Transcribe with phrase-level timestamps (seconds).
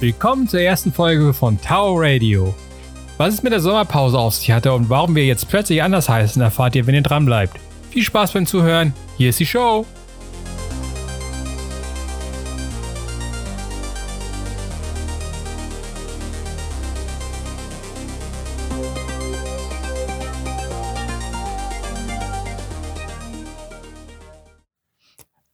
[0.00, 2.52] Willkommen zur ersten Folge von Tower Radio.
[3.16, 6.42] Was es mit der Sommerpause auf sich hatte und warum wir jetzt plötzlich anders heißen,
[6.42, 7.58] erfahrt ihr, wenn ihr dran bleibt.
[7.90, 8.92] Viel Spaß beim Zuhören.
[9.16, 9.86] Hier ist die Show.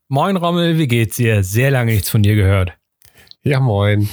[0.09, 1.45] Moin Rommel, wie geht's dir?
[1.45, 2.73] Sehr lange nichts von dir gehört.
[3.43, 4.09] Ja, moin.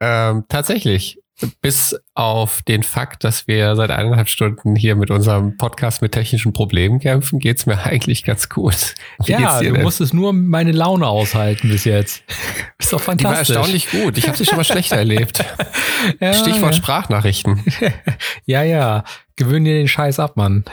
[0.00, 1.18] Ähm, tatsächlich,
[1.60, 6.54] bis auf den Fakt, dass wir seit eineinhalb Stunden hier mit unserem Podcast mit technischen
[6.54, 8.94] Problemen kämpfen, geht's mir eigentlich ganz gut.
[9.24, 9.82] Wie ja, du denn?
[9.82, 12.22] musstest nur meine Laune aushalten bis jetzt.
[12.78, 13.48] Ist doch fantastisch.
[13.48, 14.16] Die war erstaunlich gut.
[14.16, 15.44] Ich habe sie schon mal schlechter erlebt.
[16.20, 16.76] Ja, Stichwort ja.
[16.76, 17.64] Sprachnachrichten.
[18.44, 19.02] ja, ja.
[19.34, 20.64] Gewöhn dir den Scheiß ab, Mann.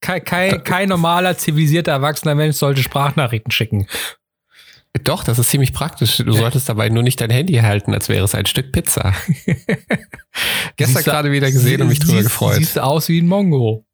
[0.00, 3.88] Kein, kein, kein normaler, zivilisierter, erwachsener Mensch sollte Sprachnachrichten schicken.
[5.04, 6.18] Doch, das ist ziemlich praktisch.
[6.18, 9.14] Du solltest dabei nur nicht dein Handy halten, als wäre es ein Stück Pizza.
[10.76, 12.56] Gestern gerade wieder gesehen und mich drüber siehst, gefreut.
[12.56, 13.84] Siehst du aus wie ein Mongo.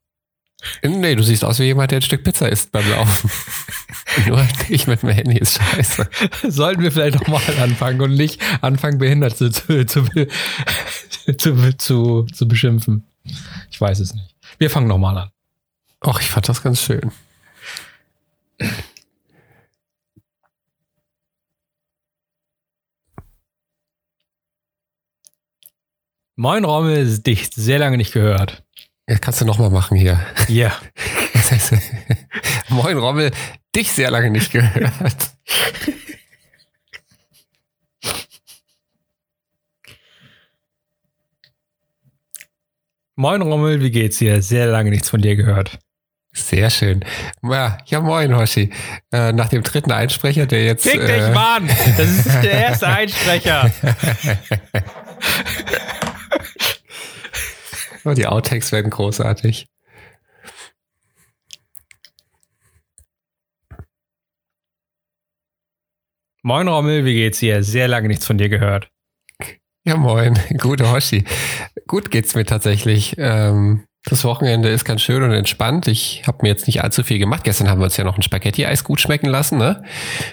[0.83, 3.29] Nee, du siehst aus wie jemand, der ein Stück Pizza isst beim Laufen.
[4.27, 6.09] Nur ich mit dem Handy ist scheiße.
[6.47, 10.05] Sollten wir vielleicht nochmal anfangen und nicht anfangen, behindert zu, zu, zu,
[11.77, 13.05] zu, zu beschimpfen.
[13.69, 14.35] Ich weiß es nicht.
[14.57, 15.29] Wir fangen nochmal an.
[16.01, 17.11] Ach, ich fand das ganz schön.
[26.37, 28.63] Moin Rommel, dich sehr lange nicht gehört.
[29.07, 30.19] Ja, kannst du nochmal machen hier.
[30.49, 30.75] Ja.
[31.33, 31.73] Heißt,
[32.69, 33.31] Moin Rommel,
[33.73, 34.91] dich sehr lange nicht gehört.
[43.15, 44.41] Moin Rommel, wie geht's dir?
[44.41, 45.79] Sehr lange nichts von dir gehört.
[46.33, 47.05] Sehr schön.
[47.43, 48.73] Ja, ja moin, Hoshi.
[49.13, 50.83] Äh, nach dem dritten Einsprecher, der jetzt.
[50.83, 51.69] Fick dich, äh, Mann!
[51.97, 53.71] Das ist der erste Einsprecher.
[58.05, 59.67] oh, die Outtakes werden großartig.
[66.43, 67.63] Moin Rommel, wie geht's dir?
[67.63, 68.89] Sehr lange nichts von dir gehört.
[69.83, 71.25] Ja, moin, gute Hoshi.
[71.87, 73.15] Gut geht's mir tatsächlich.
[73.17, 75.87] Ähm, das Wochenende ist ganz schön und entspannt.
[75.87, 77.43] Ich habe mir jetzt nicht allzu viel gemacht.
[77.43, 79.83] Gestern haben wir uns ja noch ein Spaghetti-Eis gut schmecken lassen, ne?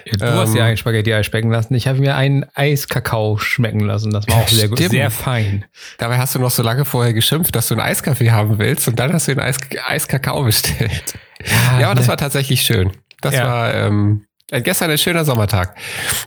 [0.05, 1.73] du ähm, hast ja ein Spaghetti-Eis schmecken lassen.
[1.73, 4.11] Ich habe mir einen Eiskakao schmecken lassen.
[4.11, 5.65] Das war auch sehr gut, sehr fein.
[5.97, 8.99] Dabei hast du noch so lange vorher geschimpft, dass du einen Eiskaffee haben willst und
[8.99, 9.57] dann hast du einen Eis
[9.87, 11.15] Eiskakao bestellt.
[11.43, 11.99] Ja, ja aber ne.
[12.01, 12.91] das war tatsächlich schön.
[13.21, 13.47] Das ja.
[13.47, 15.75] war ähm, gestern ein schöner Sommertag.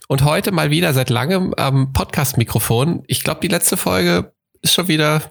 [0.08, 3.04] Und heute mal wieder seit langem am Podcast-Mikrofon.
[3.06, 5.22] Ich glaube, die letzte Folge ist schon wieder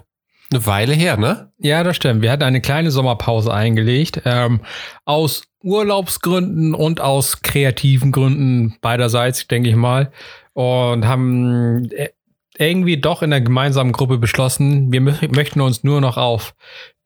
[0.51, 1.51] eine Weile her, ne?
[1.57, 2.21] Ja, das stimmt.
[2.21, 4.21] Wir hatten eine kleine Sommerpause eingelegt.
[4.25, 4.61] Ähm,
[5.03, 10.11] aus Urlaubsgründen und aus kreativen Gründen beiderseits, denke ich mal.
[10.53, 12.09] Und haben äh,
[12.57, 16.55] irgendwie doch in der gemeinsamen Gruppe beschlossen, wir möchten uns nur noch auf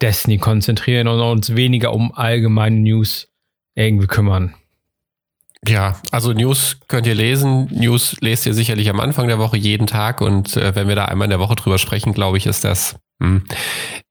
[0.01, 3.29] Destiny konzentrieren und uns weniger um allgemeine News
[3.75, 4.53] irgendwie kümmern.
[5.67, 7.67] Ja, also News könnt ihr lesen.
[7.71, 11.05] News lest ihr sicherlich am Anfang der Woche jeden Tag und äh, wenn wir da
[11.05, 13.43] einmal in der Woche drüber sprechen, glaube ich, ist das hm.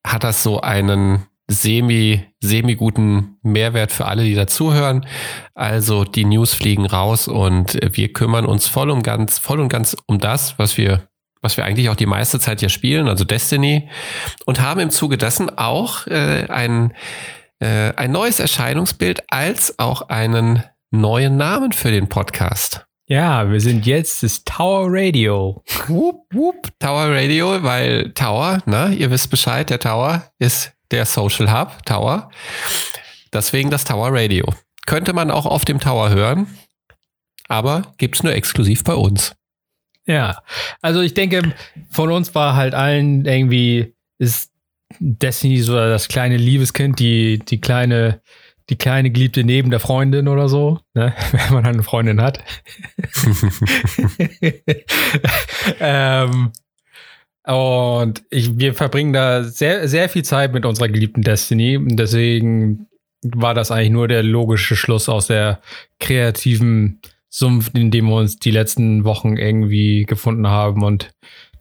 [0.07, 5.07] Hat das so einen semi, semi guten Mehrwert für alle, die dazuhören.
[5.55, 9.97] Also die News fliegen raus und wir kümmern uns voll um ganz, voll und ganz
[10.07, 11.09] um das, was wir,
[11.41, 13.89] was wir eigentlich auch die meiste Zeit ja spielen, also Destiny,
[14.45, 16.93] und haben im Zuge dessen auch äh, ein,
[17.61, 22.87] äh, ein neues Erscheinungsbild als auch einen neuen Namen für den Podcast.
[23.07, 25.63] Ja, wir sind jetzt das Tower Radio.
[25.87, 31.53] Whoop, whoop, Tower Radio, weil Tower, ne, ihr wisst Bescheid, der Tower ist der Social
[31.53, 32.31] Hub, Tower.
[33.33, 34.47] Deswegen das Tower Radio.
[34.87, 36.47] Könnte man auch auf dem Tower hören,
[37.49, 39.35] aber gibt's nur exklusiv bei uns.
[40.07, 40.43] Ja,
[40.81, 41.55] also ich denke,
[41.91, 44.51] von uns war halt allen irgendwie ist
[45.01, 48.23] Destiny so das kleine Liebeskind, die, die kleine
[48.71, 51.15] die kleine Geliebte neben der Freundin oder so, ne?
[51.33, 52.43] wenn man eine Freundin hat.
[55.81, 56.53] ähm,
[57.45, 61.79] und ich, wir verbringen da sehr, sehr viel Zeit mit unserer geliebten Destiny.
[61.83, 62.89] Deswegen
[63.23, 65.61] war das eigentlich nur der logische Schluss aus der
[65.99, 67.01] kreativen
[67.31, 70.83] Sumpf, in dem wir uns die letzten Wochen irgendwie gefunden haben.
[70.83, 71.11] Und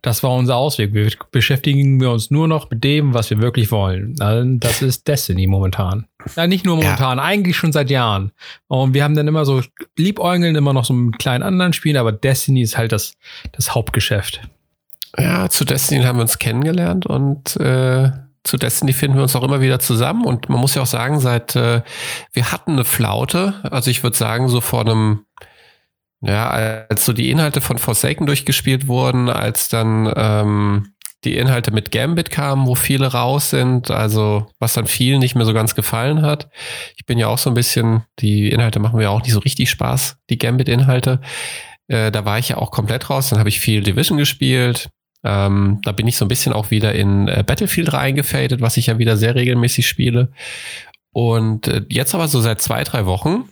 [0.02, 0.94] das war unser Ausweg.
[0.94, 4.16] Wir beschäftigen wir uns nur noch mit dem, was wir wirklich wollen.
[4.60, 6.08] Das ist Destiny momentan.
[6.36, 7.24] Ja, nicht nur momentan, ja.
[7.24, 8.32] eigentlich schon seit Jahren.
[8.68, 9.62] Und wir haben dann immer so
[9.98, 13.14] liebäugeln immer noch so mit kleinen anderen Spielen, aber Destiny ist halt das,
[13.52, 14.42] das Hauptgeschäft.
[15.18, 18.12] Ja, zu Destiny haben wir uns kennengelernt und äh,
[18.44, 20.26] zu Destiny finden wir uns auch immer wieder zusammen.
[20.26, 21.82] Und man muss ja auch sagen, seit äh,
[22.34, 25.26] wir hatten eine Flaute, also ich würde sagen, so vor einem
[26.22, 26.50] Ja,
[26.90, 30.94] als so die Inhalte von Forsaken durchgespielt wurden, als dann ähm,
[31.28, 35.46] die Inhalte mit Gambit kamen, wo viele raus sind, also was dann vielen nicht mehr
[35.46, 36.50] so ganz gefallen hat.
[36.96, 39.70] Ich bin ja auch so ein bisschen, die Inhalte machen mir auch nicht so richtig
[39.70, 41.20] Spaß, die Gambit-Inhalte.
[41.90, 43.30] Äh, da war ich ja auch komplett raus.
[43.30, 44.90] Dann habe ich viel Division gespielt.
[45.24, 48.88] Ähm, da bin ich so ein bisschen auch wieder in äh, Battlefield reingefadet, was ich
[48.88, 50.32] ja wieder sehr regelmäßig spiele.
[51.12, 53.50] Und äh, jetzt aber so seit zwei, drei Wochen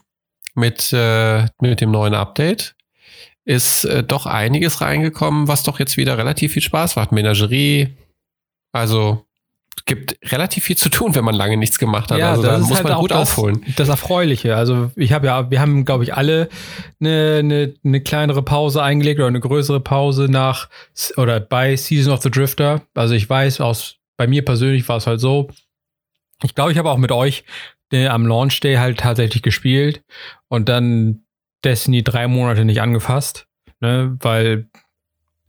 [0.53, 2.74] mit, äh, mit dem neuen Update
[3.45, 7.11] ist äh, doch einiges reingekommen, was doch jetzt wieder relativ viel Spaß macht.
[7.11, 7.95] Menagerie,
[8.71, 9.25] also
[9.85, 12.17] gibt relativ viel zu tun, wenn man lange nichts gemacht hat.
[12.17, 13.63] Ja, also da muss halt man gut das, aufholen.
[13.75, 14.55] Das Erfreuliche.
[14.55, 16.49] Also ich habe ja, wir haben, glaube ich, alle
[16.99, 20.69] eine, eine, eine kleinere Pause eingelegt oder eine größere Pause nach
[21.17, 22.81] oder bei Season of the Drifter.
[22.95, 25.49] Also ich weiß, aus bei mir persönlich war es halt so.
[26.43, 27.43] Ich glaube, ich habe auch mit euch
[27.91, 30.03] den, am Launch Day halt tatsächlich gespielt
[30.47, 31.24] und dann
[31.65, 33.47] Destiny drei Monate nicht angefasst,
[33.81, 34.69] ne, weil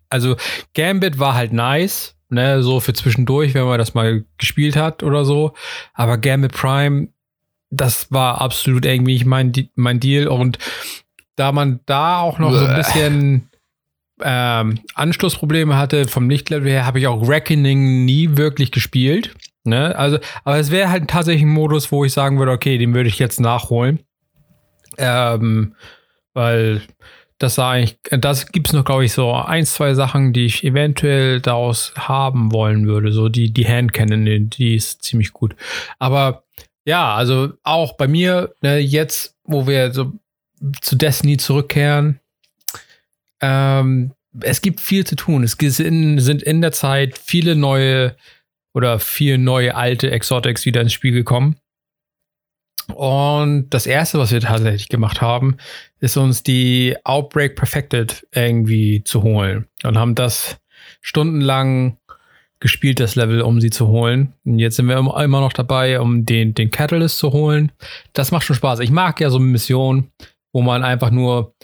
[0.08, 0.36] also
[0.74, 5.24] Gambit war halt nice, ne, so für zwischendurch, wenn man das mal gespielt hat oder
[5.24, 5.54] so,
[5.94, 7.08] aber Gambit Prime,
[7.70, 10.58] das war absolut irgendwie mein, mein Deal und
[11.36, 13.50] da man da auch noch so ein bisschen
[14.22, 19.34] ähm, Anschlussprobleme hatte vom Lichtlevel her, habe ich auch Reckoning nie wirklich gespielt.
[19.64, 19.96] Ne?
[19.96, 23.08] Also, aber es wäre halt tatsächlich ein Modus, wo ich sagen würde, okay, den würde
[23.08, 24.00] ich jetzt nachholen.
[24.96, 25.74] Ähm,
[26.36, 26.82] weil
[27.38, 30.64] das sah eigentlich, das gibt es noch, glaube ich, so ein, zwei Sachen, die ich
[30.64, 33.12] eventuell daraus haben wollen würde.
[33.12, 35.56] So die, die Handcannon, die ist ziemlich gut.
[35.98, 36.44] Aber
[36.84, 40.12] ja, also auch bei mir, ne, jetzt, wo wir so
[40.80, 42.20] zu Destiny zurückkehren,
[43.40, 45.42] ähm, es gibt viel zu tun.
[45.42, 48.16] Es sind in der Zeit viele neue
[48.74, 51.56] oder viele neue alte Exotics wieder ins Spiel gekommen.
[52.94, 55.56] Und das erste, was wir tatsächlich gemacht haben,
[56.00, 59.66] ist uns die Outbreak Perfected irgendwie zu holen.
[59.82, 60.58] Und haben das
[61.00, 61.98] stundenlang
[62.60, 64.32] gespielt, das Level, um sie zu holen.
[64.44, 67.72] Und jetzt sind wir immer noch dabei, um den, den Catalyst zu holen.
[68.12, 68.80] Das macht schon Spaß.
[68.80, 70.10] Ich mag ja so Missionen,
[70.52, 71.54] wo man einfach nur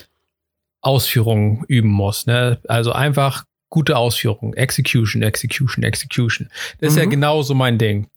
[0.82, 2.26] Ausführungen üben muss.
[2.26, 2.58] Ne?
[2.68, 4.52] Also einfach gute Ausführung.
[4.54, 6.50] Execution, Execution, Execution.
[6.80, 6.86] Das mhm.
[6.88, 7.10] ist ja mhm.
[7.10, 8.08] genauso mein Ding.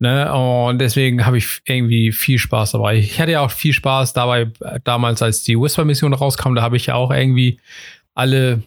[0.00, 0.32] Ne?
[0.32, 2.96] Und deswegen habe ich irgendwie viel Spaß dabei.
[2.96, 4.50] Ich hatte ja auch viel Spaß dabei,
[4.82, 7.60] damals, als die Whisper-Mission rauskam, da habe ich ja auch irgendwie
[8.14, 8.62] alle,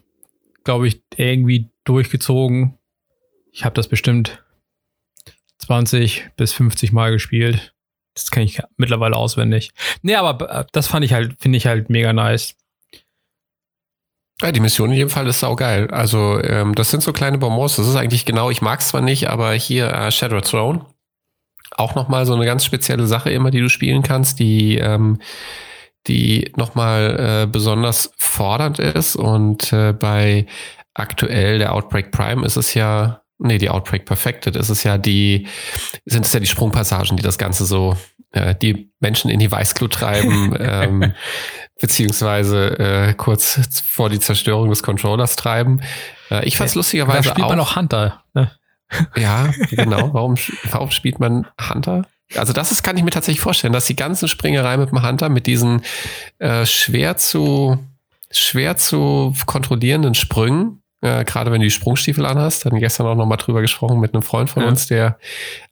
[0.64, 2.78] glaube ich, irgendwie durchgezogen.
[3.52, 4.44] Ich habe das bestimmt
[5.60, 7.74] 20 bis 50 Mal gespielt.
[8.14, 9.72] Das kenne ich mittlerweile auswendig.
[10.02, 12.56] Nee, aber äh, das fand ich halt, finde ich halt mega nice.
[14.42, 15.90] Ja, die Mission in jedem Fall ist saugeil.
[15.90, 17.76] Also, ähm, das sind so kleine Bonbons.
[17.76, 20.86] Das ist eigentlich genau, ich mag es zwar nicht, aber hier äh, Shadow Throne
[21.78, 25.20] auch nochmal so eine ganz spezielle Sache immer, die du spielen kannst, die, ähm,
[26.08, 29.16] die nochmal äh, besonders fordernd ist.
[29.16, 30.48] Und äh, bei
[30.94, 35.48] aktuell der Outbreak Prime ist es ja, nee, die Outbreak Perfected ist es ja die,
[36.06, 37.96] sind es ja die Sprungpassagen, die das Ganze so,
[38.32, 41.14] äh, die Menschen in die Weißglut treiben, ähm,
[41.80, 45.82] beziehungsweise äh, kurz vor die Zerstörung des Controllers treiben.
[46.32, 47.50] Äh, ich fand es lustigerweise da spielt auch.
[47.50, 48.24] man auch Hunter.
[48.34, 48.52] Ne?
[49.16, 50.14] Ja, genau.
[50.14, 50.36] Warum,
[50.72, 52.06] warum spielt man Hunter?
[52.36, 55.30] Also das ist, kann ich mir tatsächlich vorstellen, dass die ganzen Springereien mit dem Hunter,
[55.30, 55.82] mit diesen
[56.40, 57.80] äh, schwer zu
[58.32, 63.26] schwer zu kontrollierenden Sprüngen, äh, gerade wenn du die Sprungstiefel anhast, hatten gestern auch noch
[63.26, 64.70] mal drüber gesprochen mit einem Freund von ja.
[64.70, 65.18] uns, der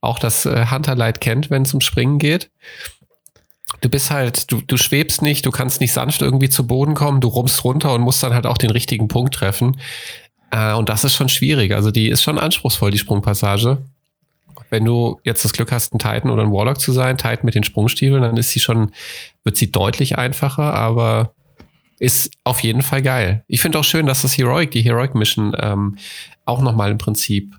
[0.02, 2.52] auch das äh, Hunter-Light kennt, wenn es um Springen geht.
[3.82, 7.20] Du bist halt, du, du schwebst nicht, du kannst nicht sanft irgendwie zu Boden kommen,
[7.20, 9.78] du rumpst runter und musst dann halt auch den richtigen Punkt treffen.
[10.56, 11.74] Äh, und das ist schon schwierig.
[11.74, 13.80] Also die ist schon anspruchsvoll, die Sprungpassage.
[14.70, 17.56] Wenn du jetzt das Glück hast, ein Titan oder ein Warlock zu sein, Titan mit
[17.56, 18.92] den Sprungstiefeln, dann ist sie schon,
[19.44, 21.34] wird sie deutlich einfacher, aber
[22.00, 23.44] ist auf jeden Fall geil.
[23.48, 25.98] Ich finde auch schön, dass das Heroic, die Heroic Mission, ähm,
[26.46, 27.56] auch nochmal im Prinzip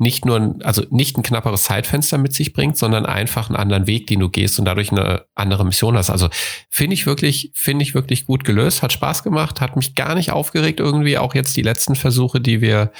[0.00, 4.06] nicht nur, also nicht ein knapperes Zeitfenster mit sich bringt, sondern einfach einen anderen Weg,
[4.06, 6.08] den du gehst und dadurch eine andere Mission hast.
[6.08, 6.30] Also
[6.70, 10.32] finde ich wirklich, finde ich wirklich gut gelöst, hat Spaß gemacht, hat mich gar nicht
[10.32, 11.18] aufgeregt irgendwie.
[11.18, 12.92] Auch jetzt die letzten Versuche, die wir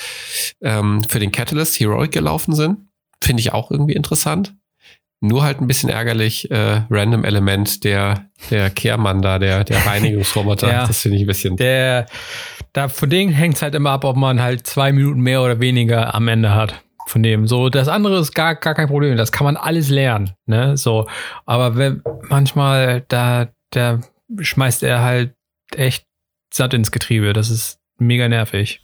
[0.61, 2.77] ähm, für den Catalyst Heroic gelaufen sind,
[3.25, 4.55] finde ich auch irgendwie interessant.
[5.23, 10.71] Nur halt ein bisschen ärgerlich, äh, random Element der, der Kehrmann da, der, der Reinigungsroboter.
[10.71, 11.57] ja, das finde ich ein bisschen.
[11.57, 12.05] Der,
[12.75, 15.61] da von denen hängt es halt immer ab, ob man halt zwei Minuten mehr oder
[15.61, 17.47] weniger am Ende hat von dem.
[17.47, 19.17] So, das andere ist gar, gar kein Problem.
[19.17, 20.33] Das kann man alles lernen.
[20.47, 20.77] Ne?
[20.77, 21.07] So,
[21.47, 24.01] aber wenn manchmal, da, da
[24.39, 25.35] schmeißt er halt
[25.75, 26.07] echt
[26.53, 27.33] satt ins Getriebe.
[27.33, 28.81] Das ist mega nervig.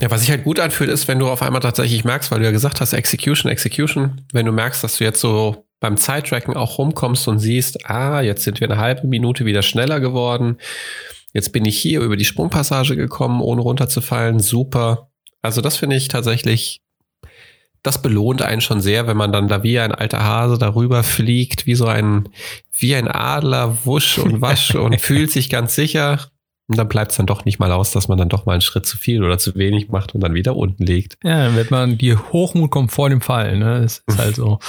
[0.00, 2.46] Ja, was sich halt gut anfühlt, ist, wenn du auf einmal tatsächlich merkst, weil du
[2.46, 6.78] ja gesagt hast, Execution, Execution, wenn du merkst, dass du jetzt so beim Zeittracken auch
[6.78, 10.58] rumkommst und siehst, ah, jetzt sind wir eine halbe Minute wieder schneller geworden
[11.36, 14.40] Jetzt bin ich hier über die Sprungpassage gekommen, ohne runterzufallen.
[14.40, 15.10] Super.
[15.42, 16.80] Also das finde ich tatsächlich,
[17.86, 21.66] das belohnt einen schon sehr, wenn man dann da wie ein alter Hase darüber fliegt,
[21.66, 22.28] wie so ein,
[22.76, 26.18] wie ein Adler, wusch und wasch und fühlt sich ganz sicher.
[26.68, 28.60] Und dann bleibt es dann doch nicht mal aus, dass man dann doch mal einen
[28.60, 31.16] Schritt zu viel oder zu wenig macht und dann wieder unten liegt.
[31.22, 33.82] Ja, dann wird man, die Hochmut kommt vor dem Fall, ne?
[33.82, 34.58] Das ist halt so.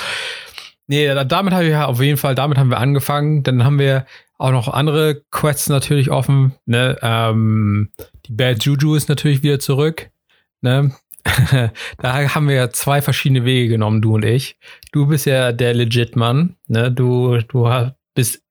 [0.89, 3.43] Nee, damit habe ich ja auf jeden Fall, damit haben wir angefangen.
[3.43, 4.05] Dann haben wir
[4.37, 6.53] auch noch andere Quests natürlich offen.
[6.65, 6.97] Ne?
[7.01, 7.89] Ähm,
[8.25, 10.11] die Bad Juju ist natürlich wieder zurück.
[10.61, 10.95] Ne?
[11.97, 14.57] da haben wir ja zwei verschiedene Wege genommen, du und ich.
[14.91, 16.55] Du bist ja der Legit-Mann.
[16.67, 16.91] Ne?
[16.91, 18.41] Du, du bist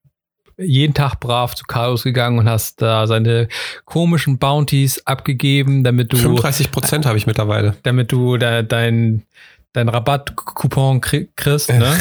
[0.57, 3.47] jeden Tag brav zu Carlos gegangen und hast da seine
[3.85, 6.17] komischen Bounties abgegeben, damit du.
[6.17, 7.75] 35 Prozent habe ich mittlerweile.
[7.83, 9.23] Damit du da, dein,
[9.73, 11.95] dein Rabattcoupon kriegst, ne?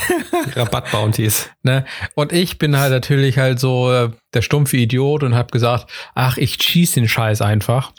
[0.56, 1.50] Rabattbounties.
[1.62, 1.84] Ne?
[2.14, 6.36] Und ich bin halt natürlich halt so äh, der stumpfe Idiot und habe gesagt, ach,
[6.36, 7.92] ich schieß den Scheiß einfach.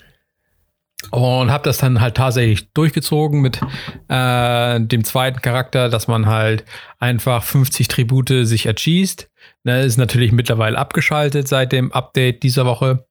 [1.09, 3.59] Und habe das dann halt tatsächlich durchgezogen mit
[4.07, 6.63] äh, dem zweiten Charakter, dass man halt
[6.99, 9.29] einfach 50 Tribute sich erschießt.
[9.63, 13.05] Ne, ist natürlich mittlerweile abgeschaltet seit dem Update dieser Woche.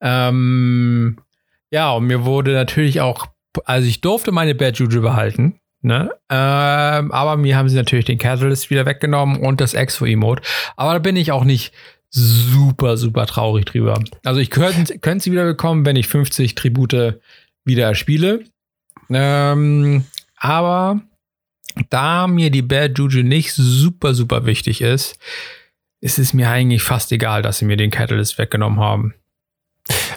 [0.00, 1.18] Ähm,
[1.70, 3.26] ja, und mir wurde natürlich auch,
[3.64, 5.58] also ich durfte meine Bad Juju behalten.
[5.84, 6.10] Ne?
[6.30, 10.42] Ähm, aber mir haben sie natürlich den Catalyst wieder weggenommen und das Exo-Emote.
[10.76, 11.72] Aber da bin ich auch nicht
[12.12, 14.02] super, super traurig drüber.
[14.24, 17.20] Also ich könnte könnt sie wieder bekommen, wenn ich 50 Tribute
[17.64, 18.44] wieder spiele.
[19.10, 20.04] Ähm,
[20.36, 21.00] aber
[21.90, 25.18] da mir die Bad Juju nicht super, super wichtig ist,
[26.00, 29.14] ist es mir eigentlich fast egal, dass sie mir den Catalyst weggenommen haben.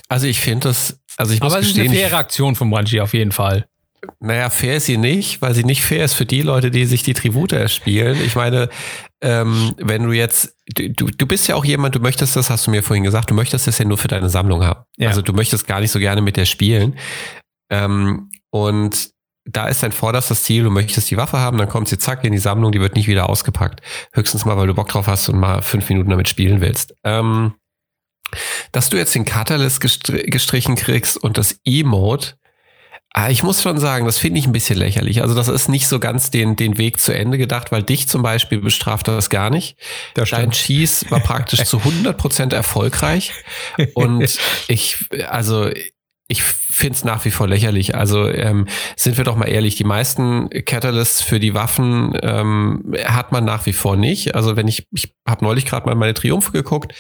[0.10, 3.02] Also ich finde das, also ich muss Aber es ist eine faire Aktion von Bungie
[3.02, 3.68] auf jeden Fall.
[4.20, 7.04] Naja, fair ist sie nicht, weil sie nicht fair ist für die Leute, die sich
[7.04, 8.18] die Tribute erspielen.
[8.26, 8.70] Ich meine,
[9.22, 12.72] ähm, wenn du jetzt, du, du bist ja auch jemand, du möchtest das, hast du
[12.72, 14.84] mir vorhin gesagt, du möchtest das ja nur für deine Sammlung haben.
[14.98, 15.10] Ja.
[15.10, 16.98] Also du möchtest gar nicht so gerne mit der spielen.
[17.70, 19.12] Ähm, und
[19.46, 22.32] da ist dein vorderstes Ziel, du möchtest die Waffe haben, dann kommt sie zack in
[22.32, 23.82] die Sammlung, die wird nicht wieder ausgepackt.
[24.14, 26.96] Höchstens mal, weil du Bock drauf hast und mal fünf Minuten damit spielen willst.
[27.04, 27.54] Ähm,
[28.72, 32.45] dass du jetzt den Catalyst gestrichen kriegst und das E-Mode, ah,
[33.30, 35.22] ich muss schon sagen, das finde ich ein bisschen lächerlich.
[35.22, 38.22] Also das ist nicht so ganz den, den Weg zu Ende gedacht, weil dich zum
[38.22, 39.78] Beispiel bestraft das gar nicht.
[40.16, 43.32] Das Dein Cheese war praktisch zu 100 Prozent erfolgreich.
[43.94, 45.70] Und ich, also
[46.28, 47.96] ich finde es nach wie vor lächerlich.
[47.96, 48.68] Also ähm,
[48.98, 53.66] sind wir doch mal ehrlich, die meisten Catalysts für die Waffen ähm, hat man nach
[53.66, 54.36] wie vor nicht.
[54.36, 56.94] Also wenn ich, ich habe neulich gerade mal meine Triumphe geguckt,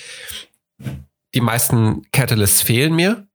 [1.33, 3.27] die meisten Catalysts fehlen mir.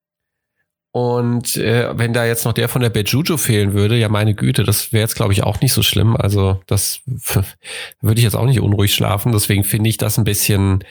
[0.93, 4.65] Und äh, wenn da jetzt noch der von der Bejuju fehlen würde, ja meine Güte,
[4.65, 6.17] das wäre jetzt glaube ich auch nicht so schlimm.
[6.17, 7.01] Also das
[8.01, 9.33] würde ich jetzt auch nicht unruhig schlafen.
[9.33, 10.85] Deswegen finde ich das ein bisschen,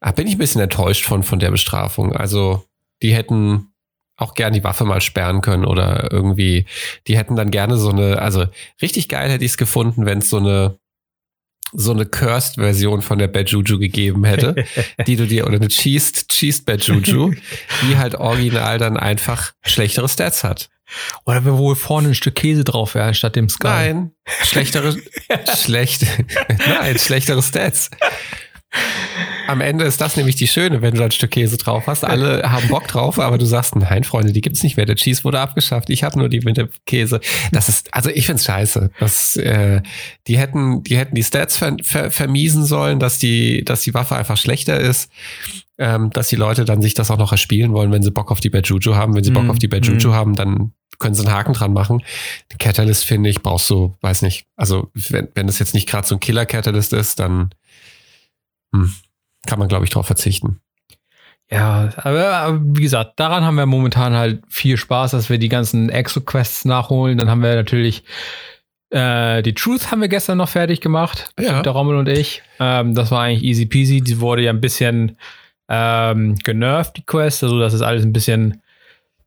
[0.00, 2.12] ah, bin ich ein bisschen enttäuscht von, von der Bestrafung.
[2.14, 2.64] Also
[3.02, 3.68] die hätten
[4.16, 6.66] auch gern die Waffe mal sperren können oder irgendwie,
[7.06, 8.46] die hätten dann gerne so eine, also
[8.82, 10.76] richtig geil hätte ich es gefunden, wenn es so eine
[11.72, 14.64] so eine Cursed-Version von der Bad Juju gegeben hätte,
[15.06, 17.34] die du dir, oder eine Cheesed, Cheesed Bad Juju,
[17.82, 20.68] die halt original dann einfach schlechtere Stats hat.
[21.26, 23.66] Oder wenn wohl vorne ein Stück Käse drauf wäre, statt dem Sky.
[23.66, 24.96] Nein, schlechtere,
[25.56, 26.06] schlecht,
[26.48, 27.90] nein, schlechtere Stats.
[29.48, 32.04] Am Ende ist das nämlich die Schöne, wenn du ein Stück Käse drauf hast.
[32.04, 34.84] Alle haben Bock drauf, aber du sagst, nein, Freunde, die gibt's nicht mehr.
[34.84, 35.88] Der Cheese wurde abgeschafft.
[35.88, 37.20] Ich habe nur die mit dem Käse.
[37.50, 38.90] Das ist, also ich find's scheiße.
[39.00, 39.80] Das, äh,
[40.26, 44.16] die hätten, die hätten die Stats ver, ver, vermiesen sollen, dass die, dass die Waffe
[44.16, 45.10] einfach schlechter ist.
[45.80, 48.40] Ähm, dass die Leute dann sich das auch noch erspielen wollen, wenn sie Bock auf
[48.40, 49.14] die Bad Juju haben.
[49.14, 50.12] Wenn sie Bock mm, auf die Bad Juju mm.
[50.12, 52.02] haben, dann können sie einen Haken dran machen.
[52.52, 56.06] Den Catalyst, finde ich, brauchst du, weiß nicht, also wenn, wenn das jetzt nicht gerade
[56.06, 57.50] so ein Killer-Catalyst ist, dann
[58.72, 58.92] hm,
[59.46, 60.60] kann man, glaube ich, darauf verzichten.
[61.50, 65.48] Ja, aber, aber, wie gesagt, daran haben wir momentan halt viel Spaß, dass wir die
[65.48, 67.16] ganzen Exo-Quests nachholen.
[67.16, 68.04] Dann haben wir natürlich
[68.90, 71.30] äh, die Truth haben wir gestern noch fertig gemacht.
[71.38, 71.62] Ja.
[71.62, 72.42] Der Rommel und ich.
[72.58, 74.00] Ähm, das war eigentlich easy peasy.
[74.00, 75.16] Die wurde ja ein bisschen
[75.68, 78.62] ähm, genervt, die Quest, also dass es alles ein bisschen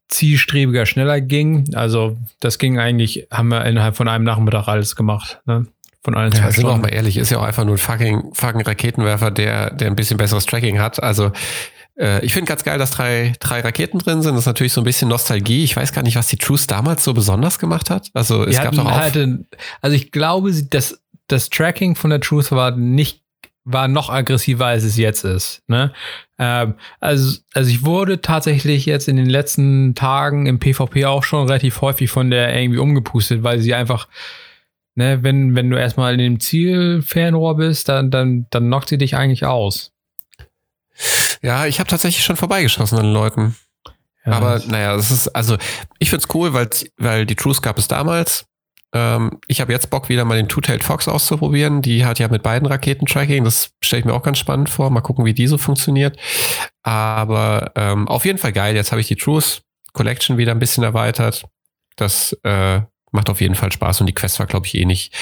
[0.08, 1.74] zielstrebiger, schneller ging.
[1.76, 5.42] Also das ging eigentlich, haben wir innerhalb von einem Nachmittag alles gemacht.
[5.46, 5.68] Ne?
[6.04, 8.34] Von allen ja, sind wir auch mal ehrlich, ist ja auch einfach nur ein fucking,
[8.34, 11.02] fucking Raketenwerfer, der, der ein bisschen besseres Tracking hat.
[11.02, 11.32] Also
[11.98, 14.34] äh, ich finde ganz geil, dass drei, drei Raketen drin sind.
[14.34, 15.64] Das ist natürlich so ein bisschen Nostalgie.
[15.64, 18.10] Ich weiß gar nicht, was die Truce damals so besonders gemacht hat.
[18.14, 18.92] Also es gab doch auch.
[18.92, 19.16] Halt,
[19.82, 23.22] also ich glaube, das, das Tracking von der Truth war nicht
[23.64, 25.62] war noch aggressiver, als es jetzt ist.
[25.68, 25.94] Ne?
[26.40, 31.46] Ähm, also, also ich wurde tatsächlich jetzt in den letzten Tagen im PvP auch schon
[31.48, 34.08] relativ häufig von der irgendwie umgepustet, weil sie einfach
[34.96, 39.16] ne, wenn, wenn du erstmal in dem Zielfernrohr bist, dann, dann, dann knockt sie dich
[39.16, 39.92] eigentlich aus.
[41.42, 43.56] Ja, ich habe tatsächlich schon vorbeigeschossen an den Leuten.
[44.26, 45.58] Ja, Aber naja, das ist, also
[45.98, 48.46] ich find's cool, weil, weil die Truce gab es damals.
[48.94, 51.82] Ähm, ich habe jetzt Bock, wieder mal den Two-Tailed Fox auszuprobieren.
[51.82, 53.44] Die hat ja mit beiden Raketentracking.
[53.44, 54.90] Das stelle ich mir auch ganz spannend vor.
[54.90, 56.18] Mal gucken, wie die so funktioniert.
[56.84, 58.76] Aber ähm, auf jeden Fall geil.
[58.76, 61.46] Jetzt habe ich die Truce Collection wieder ein bisschen erweitert.
[61.96, 65.14] Das äh, macht auf jeden Fall Spaß und die Quest war, glaube ich, eh nicht,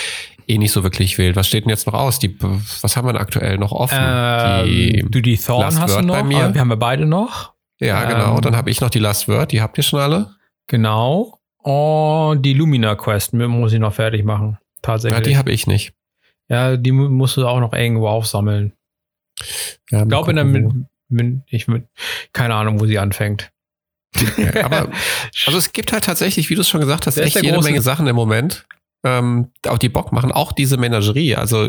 [0.47, 1.35] eh nicht so wirklich wild.
[1.35, 2.19] Was steht denn jetzt noch aus?
[2.19, 3.97] Die, was haben wir denn aktuell noch offen?
[3.99, 6.15] Ähm, die du die Thorn Last hast Word du noch?
[6.15, 6.53] Bei mir.
[6.53, 7.53] Wir haben wir beide noch.
[7.79, 8.35] Ja, genau.
[8.35, 9.51] Ähm, Dann habe ich noch die Last Word.
[9.51, 10.35] Die habt ihr schon alle?
[10.67, 11.39] Genau.
[11.57, 14.57] Und die Lumina Quest muss ich noch fertig machen.
[14.81, 15.19] Tatsächlich.
[15.19, 15.93] Ja, die habe ich nicht.
[16.47, 18.73] Ja, die musst du auch noch irgendwo aufsammeln.
[19.91, 20.71] Ja, ich glaube, in der, mit,
[21.09, 21.87] mit, ich, mit,
[22.33, 23.51] keine Ahnung, wo sie anfängt.
[24.63, 24.89] Aber
[25.45, 28.07] also es gibt halt tatsächlich, wie du es schon gesagt hast, echt jede Menge Sachen
[28.07, 28.65] im Moment,
[29.03, 30.31] ähm, auch die Bock machen.
[30.31, 31.67] Auch diese Menagerie, also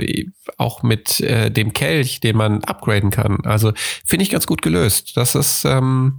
[0.57, 3.39] auch mit äh, dem Kelch, den man upgraden kann.
[3.45, 3.73] Also
[4.05, 5.17] finde ich ganz gut gelöst.
[5.17, 6.19] Das ist, ähm,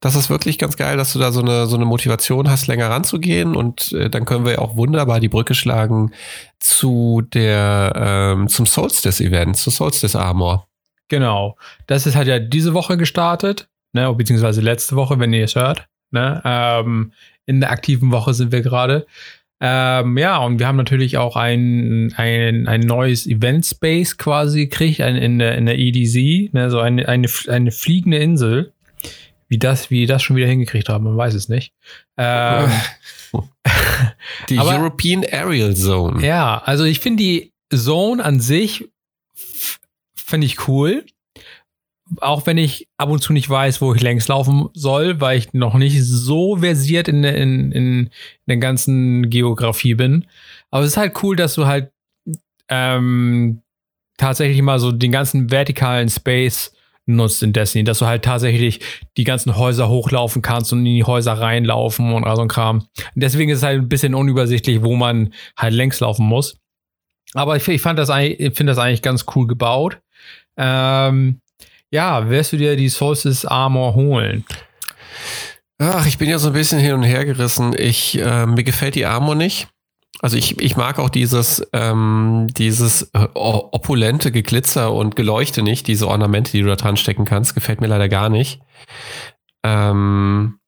[0.00, 2.88] das ist wirklich ganz geil, dass du da so eine, so eine Motivation hast, länger
[2.88, 3.56] ranzugehen.
[3.56, 6.12] Und äh, dann können wir auch wunderbar die Brücke schlagen
[6.60, 10.66] zu der, ähm, zum Solstice-Event, zu Solstice Armor.
[11.08, 11.56] Genau.
[11.86, 15.88] Das ist halt ja diese Woche gestartet ne, beziehungsweise letzte Woche, wenn ihr es hört.
[16.10, 16.40] Ne?
[16.44, 17.12] Ähm,
[17.46, 19.06] in der aktiven Woche sind wir gerade.
[19.60, 25.00] Ähm, ja, und wir haben natürlich auch ein, ein, ein neues Event Space quasi gekriegt
[25.00, 28.72] ein, in, der, in der EDZ, ne, so eine, eine, eine fliegende Insel.
[29.48, 31.72] Wie das, wie das schon wieder hingekriegt haben, man weiß es nicht.
[32.18, 32.70] Ähm,
[34.50, 36.24] die aber, European Aerial Zone.
[36.24, 38.88] Ja, also ich finde die Zone an sich
[40.14, 41.04] finde ich cool
[42.20, 45.52] auch wenn ich ab und zu nicht weiß, wo ich längs laufen soll, weil ich
[45.52, 48.10] noch nicht so versiert in, in, in
[48.46, 50.26] der ganzen Geografie bin.
[50.70, 51.90] Aber es ist halt cool, dass du halt
[52.68, 53.62] ähm,
[54.16, 56.72] tatsächlich mal so den ganzen vertikalen Space
[57.06, 58.80] nutzt in Destiny, dass du halt tatsächlich
[59.16, 62.86] die ganzen Häuser hochlaufen kannst und in die Häuser reinlaufen und all so ein Kram.
[63.14, 66.58] Deswegen ist es halt ein bisschen unübersichtlich, wo man halt längs laufen muss.
[67.34, 70.00] Aber ich, ich fand das finde das eigentlich ganz cool gebaut.
[70.56, 71.40] Ähm,
[71.90, 74.44] ja, wirst du dir die Sources Armor holen?
[75.78, 77.74] Ach, ich bin ja so ein bisschen hin und her gerissen.
[77.76, 79.68] Ich, äh, mir gefällt die Armor nicht.
[80.20, 86.08] Also ich, ich mag auch dieses, ähm, dieses äh, opulente Geglitzer und Geleuchte nicht, diese
[86.08, 87.54] Ornamente, die du da dran stecken kannst.
[87.54, 88.60] Gefällt mir leider gar nicht.
[89.62, 90.58] Ähm,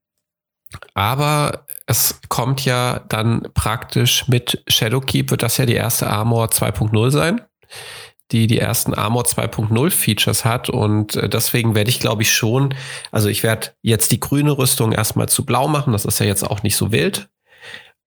[0.94, 7.10] aber es kommt ja dann praktisch mit Shadowkeep, wird das ja die erste Armor 2.0
[7.10, 7.40] sein
[8.32, 12.74] die die ersten Armor 2.0 Features hat und äh, deswegen werde ich glaube ich schon,
[13.10, 16.48] also ich werde jetzt die grüne Rüstung erstmal zu blau machen, das ist ja jetzt
[16.48, 17.28] auch nicht so wild.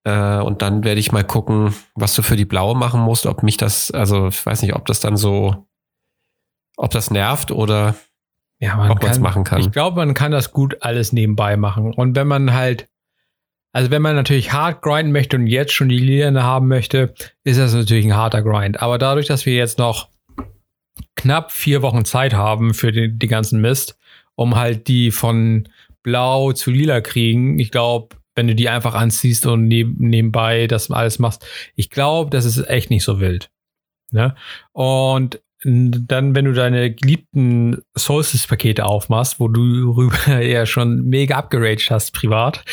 [0.04, 3.42] Äh, und dann werde ich mal gucken, was du für die blaue machen musst, ob
[3.42, 5.66] mich das, also ich weiß nicht, ob das dann so,
[6.76, 7.94] ob das nervt oder
[8.60, 9.60] ja, man ob man es machen kann.
[9.60, 11.92] Ich glaube, man kann das gut alles nebenbei machen.
[11.92, 12.88] Und wenn man halt,
[13.72, 17.58] also wenn man natürlich hart grinden möchte und jetzt schon die Lilien haben möchte, ist
[17.58, 18.80] das natürlich ein harter Grind.
[18.80, 20.08] Aber dadurch, dass wir jetzt noch
[21.16, 23.98] knapp vier Wochen Zeit haben für die, die ganzen Mist,
[24.34, 25.68] um halt die von
[26.02, 27.58] blau zu lila kriegen.
[27.58, 32.30] Ich glaube, wenn du die einfach anziehst und neb nebenbei das alles machst, ich glaube,
[32.30, 33.50] das ist echt nicht so wild.
[34.10, 34.34] Ne?
[34.72, 41.90] Und dann, wenn du deine geliebten Solstice-Pakete aufmachst, wo du rüber ja schon mega abgeraged
[41.90, 42.64] hast, privat,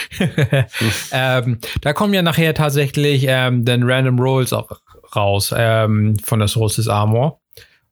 [1.11, 4.69] ähm, da kommen ja nachher tatsächlich ähm, dann Random Rolls auch
[5.15, 7.40] raus ähm, von der Solstice Armor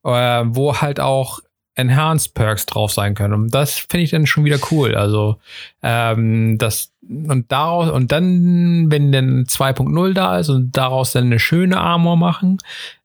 [0.04, 1.40] äh, wo halt auch
[1.76, 3.34] Enhanced Perks drauf sein können.
[3.34, 4.96] Und das finde ich dann schon wieder cool.
[4.96, 5.38] Also,
[5.82, 11.40] ähm, das und daraus, und dann, wenn dann 2.0 da ist und daraus dann eine
[11.40, 12.58] schöne Armor machen,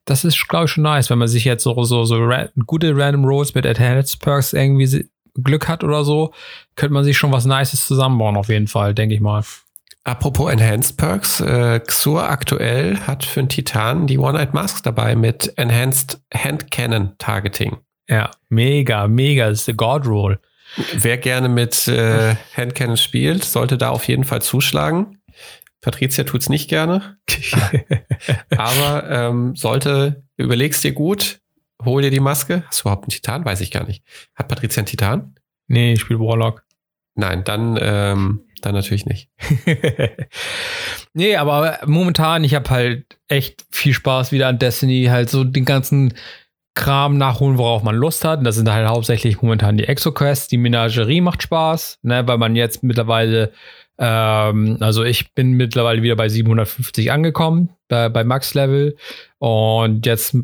[0.05, 2.95] das ist, glaube ich, schon nice, wenn man sich jetzt so, so, so ra gute
[2.95, 5.09] Random Rolls mit Enhanced Perks irgendwie
[5.43, 6.33] Glück hat oder so,
[6.77, 9.43] könnte man sich schon was Nices zusammenbauen, auf jeden Fall, denke ich mal.
[10.07, 15.53] Apropos Enhanced Perks, äh, Xur aktuell hat für einen Titan die One-Eyed Mask dabei mit
[15.57, 17.79] Enhanced Hand Cannon Targeting.
[18.07, 19.49] Ja, mega, mega.
[19.49, 20.39] Das ist der God Roll.
[20.93, 25.23] Wer gerne mit äh, Hand Cannon spielt, sollte da auf jeden Fall zuschlagen.
[25.81, 27.19] Patricia tut es nicht gerne.
[28.57, 31.41] Aber ähm, sollte, überlegst dir gut,
[31.83, 32.65] hol dir die Maske.
[32.67, 33.45] Hast du überhaupt einen Titan?
[33.45, 34.03] Weiß ich gar nicht.
[34.35, 35.35] Hat Patricia einen Titan?
[35.67, 36.64] Nee, ich spiele Warlock.
[37.15, 39.29] Nein, dann ähm, dann natürlich nicht.
[41.15, 45.65] nee, aber momentan, ich habe halt echt viel Spaß wieder an Destiny, halt so den
[45.65, 46.15] ganzen
[46.75, 48.39] Kram nachholen, worauf man Lust hat.
[48.39, 50.49] Und das sind halt hauptsächlich momentan die Exo-Quests.
[50.49, 53.53] Die Menagerie macht Spaß, ne, weil man jetzt mittlerweile,
[53.99, 58.97] ähm, also ich bin mittlerweile wieder bei 750 angekommen, bei, bei Max-Level.
[59.39, 60.37] Und jetzt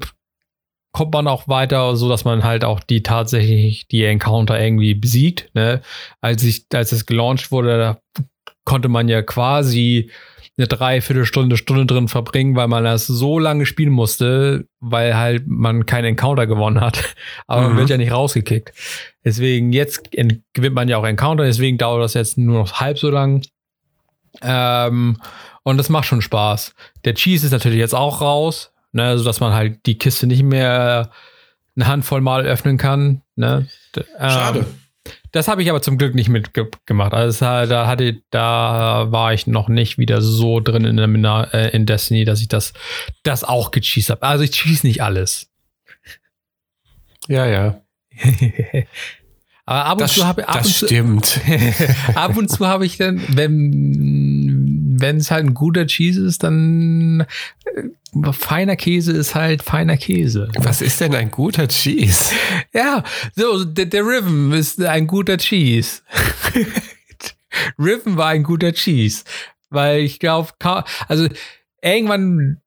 [0.93, 5.51] kommt man auch weiter, so dass man halt auch die tatsächlich die Encounter irgendwie besiegt.
[5.55, 5.83] Ne?
[6.21, 8.25] Als ich, als es gelauncht wurde, da
[8.65, 10.11] konnte man ja quasi
[10.61, 15.87] eine Dreiviertelstunde, Stunde drin verbringen, weil man das so lange spielen musste, weil halt man
[15.87, 17.15] keinen Encounter gewonnen hat.
[17.47, 17.69] Aber mhm.
[17.69, 18.73] man wird ja nicht rausgekickt.
[19.25, 20.11] Deswegen, jetzt
[20.53, 23.43] gewinnt man ja auch Encounter, deswegen dauert das jetzt nur noch halb so lang.
[24.43, 25.17] Ähm,
[25.63, 26.75] und das macht schon Spaß.
[27.05, 31.11] Der Cheese ist natürlich jetzt auch raus, ne, sodass man halt die Kiste nicht mehr
[31.77, 33.23] eine Handvoll Mal öffnen kann.
[33.37, 33.69] Ne?
[34.19, 34.61] Schade.
[34.61, 34.67] Ähm,
[35.33, 37.15] das habe ich aber zum Glück nicht mitgemacht.
[37.15, 41.87] Also da hatte, da war ich noch nicht wieder so drin in, der, äh, in
[41.87, 42.73] Destiny, dass ich das,
[43.23, 44.23] das auch gecheased habe.
[44.23, 45.49] Also ich cheese nicht alles.
[47.29, 47.81] Ja, ja.
[49.67, 51.41] Aber ab und das, zu habe ab das stimmt.
[52.15, 54.40] ab und zu habe ich dann, wenn
[55.01, 57.27] wenn es halt ein guter Cheese ist, dann
[57.65, 60.49] äh, feiner Käse ist halt feiner Käse.
[60.59, 62.33] Was ist denn ein guter Cheese?
[62.73, 63.03] Ja,
[63.35, 66.03] so der, der Riven ist ein guter Cheese.
[67.79, 69.25] Riven war ein guter Cheese,
[69.71, 70.51] weil ich glaube,
[71.09, 71.29] also
[71.83, 72.61] irgendwann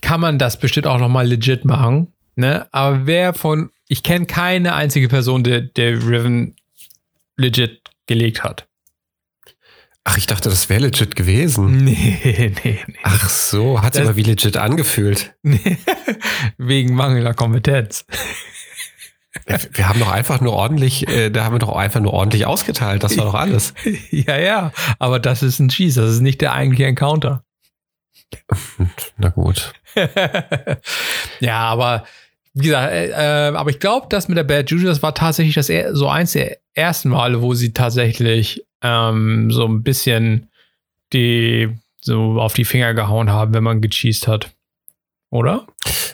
[0.00, 2.12] kann man das bestimmt auch noch mal legit machen.
[2.36, 2.68] Ne?
[2.72, 6.56] Aber wer von ich kenne keine einzige Person, der, der Riven
[7.36, 8.66] legit gelegt hat.
[10.08, 11.78] Ach, ich dachte, das wäre legit gewesen.
[11.78, 12.20] Nee,
[12.62, 12.94] nee, nee.
[13.02, 15.34] Ach so, hat sich aber wie legit angefühlt.
[16.58, 18.06] Wegen mangelnder Kompetenz.
[19.72, 23.02] Wir haben doch einfach nur ordentlich, äh, da haben wir doch einfach nur ordentlich ausgeteilt.
[23.02, 23.74] Das war doch alles.
[24.12, 27.44] ja, ja, aber das ist ein Cheese, das ist nicht der eigentliche Encounter.
[29.16, 29.72] Na gut.
[31.40, 32.04] ja, aber
[32.58, 35.54] wie gesagt, äh, äh, aber ich glaube, das mit der Bad Juju, das war tatsächlich
[35.54, 40.48] das so eins der ersten Male, wo sie tatsächlich ähm, so ein bisschen
[41.12, 41.68] die
[42.00, 44.52] so auf die Finger gehauen haben, wenn man gecheased hat.
[45.30, 45.66] Oder?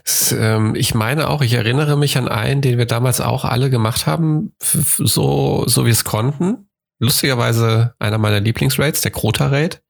[0.05, 3.71] Das, ähm, ich meine auch, ich erinnere mich an einen, den wir damals auch alle
[3.71, 6.67] gemacht haben, so, so wie es konnten
[7.03, 9.83] lustigerweise einer meiner Lieblingsraids, der Krota-Raid.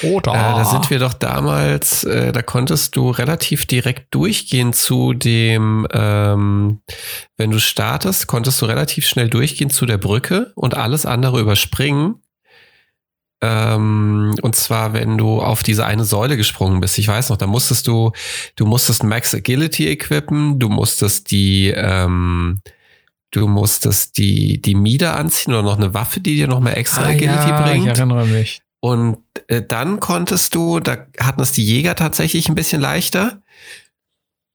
[0.00, 0.32] Krota.
[0.32, 5.86] Äh, da sind wir doch damals, äh, da konntest du relativ direkt durchgehen zu dem,
[5.92, 6.80] ähm,
[7.36, 12.22] wenn du startest, konntest du relativ schnell durchgehen zu der Brücke und alles andere überspringen.
[13.42, 16.98] Ähm, und zwar, wenn du auf diese eine Säule gesprungen bist.
[16.98, 18.12] Ich weiß noch, da musstest du,
[18.54, 22.60] du musstest Max Agility equippen, du musstest die, ähm,
[23.30, 27.02] du musstest die, die Mieder anziehen oder noch eine Waffe, die dir noch mehr extra
[27.02, 27.86] ah, Agility ja, bringt.
[27.86, 28.62] Ich erinnere mich.
[28.80, 33.42] Und äh, dann konntest du, da hatten es die Jäger tatsächlich ein bisschen leichter.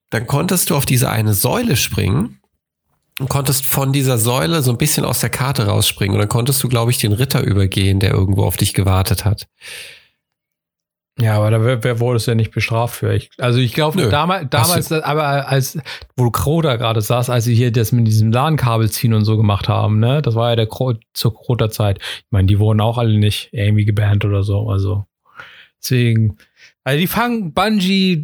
[0.10, 2.40] Dann konntest du auf diese eine Säule springen
[3.20, 6.16] und konntest von dieser Säule so ein bisschen aus der Karte rausspringen.
[6.16, 9.48] Und dann konntest du, glaube ich, den Ritter übergehen, der irgendwo auf dich gewartet hat.
[11.18, 13.14] Ja, aber da wer, wer wurde es ja nicht bestraft für.
[13.14, 15.78] Ich, also ich glaube, damals, damals aber als,
[16.18, 19.70] wo Kroder gerade saß, als sie hier das mit diesem LAN-Kabel ziehen und so gemacht
[19.70, 20.22] haben, ne?
[20.22, 22.00] Das war ja der Kro zur Kroder-Zeit.
[22.00, 24.70] Ich meine, die wurden auch alle nicht irgendwie gebannt oder so.
[24.70, 25.06] Also
[25.82, 26.38] deswegen,
[26.84, 28.24] also die fangen, Bungie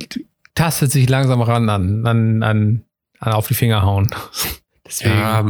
[0.53, 2.83] tastet sich langsam ran an, an, an,
[3.19, 4.09] an auf die Finger hauen.
[4.85, 5.15] deswegen.
[5.15, 5.45] Ja,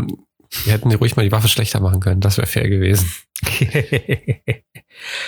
[0.65, 2.21] wir hätten ruhig mal die Waffe schlechter machen können.
[2.21, 3.09] Das wäre fair gewesen.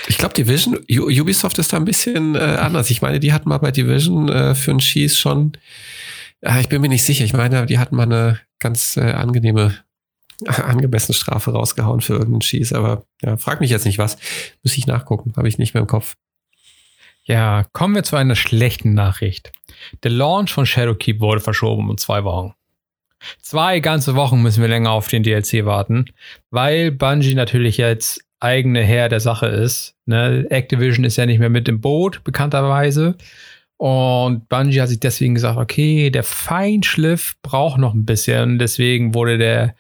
[0.08, 2.90] ich glaube, Division, Ubisoft ist da ein bisschen äh, anders.
[2.90, 5.58] Ich meine, die hatten mal bei Division äh, für einen Schieß schon,
[6.44, 9.76] äh, ich bin mir nicht sicher, ich meine, die hatten mal eine ganz äh, angenehme,
[10.46, 12.74] angemessene Strafe rausgehauen für irgendeinen Schieß.
[12.74, 14.18] Aber ja, frag mich jetzt nicht was.
[14.64, 16.16] Muss ich nachgucken, habe ich nicht mehr im Kopf.
[17.26, 19.54] Ja, kommen wir zu einer schlechten Nachricht.
[20.04, 22.54] Der Launch von Shadowkeep wurde verschoben um zwei Wochen.
[23.42, 26.06] Zwei ganze Wochen müssen wir länger auf den DLC warten,
[26.50, 29.96] weil Bungie natürlich jetzt eigene Herr der Sache ist.
[30.06, 30.46] Ne?
[30.50, 33.16] Activision ist ja nicht mehr mit im Boot, bekannterweise.
[33.78, 38.60] Und Bungie hat sich deswegen gesagt, okay, der Feinschliff braucht noch ein bisschen.
[38.60, 39.76] Deswegen wurde der,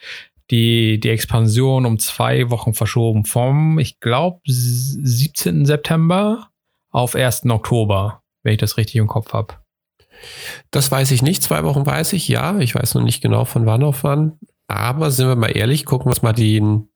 [0.50, 5.66] die, die Expansion um zwei Wochen verschoben vom, ich glaube, 17.
[5.66, 6.50] September
[6.92, 7.46] auf 1.
[7.50, 9.56] Oktober, wenn ich das richtig im Kopf habe.
[10.72, 11.44] Das weiß ich nicht.
[11.44, 12.60] Zwei Wochen weiß ich, ja.
[12.60, 14.40] Ich weiß noch nicht genau von wann auf wann.
[14.68, 16.90] Aber sind wir mal ehrlich, gucken wir uns mal den,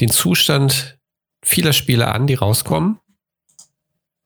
[0.00, 0.98] den Zustand
[1.42, 2.98] vieler Spiele an, die rauskommen.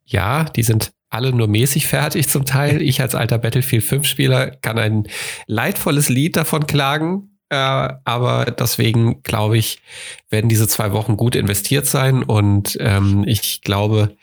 [0.04, 2.82] Ja, die sind alle nur mäßig fertig zum Teil.
[2.82, 5.08] Ich als alter Battlefield 5 Spieler kann ein
[5.46, 7.38] leidvolles Lied davon klagen.
[7.50, 7.56] Äh,
[8.04, 9.80] aber deswegen glaube ich,
[10.28, 12.22] werden diese zwei Wochen gut investiert sein.
[12.22, 14.16] Und ähm, ich glaube,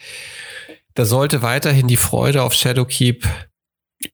[0.94, 3.26] da sollte weiterhin die Freude auf Shadowkeep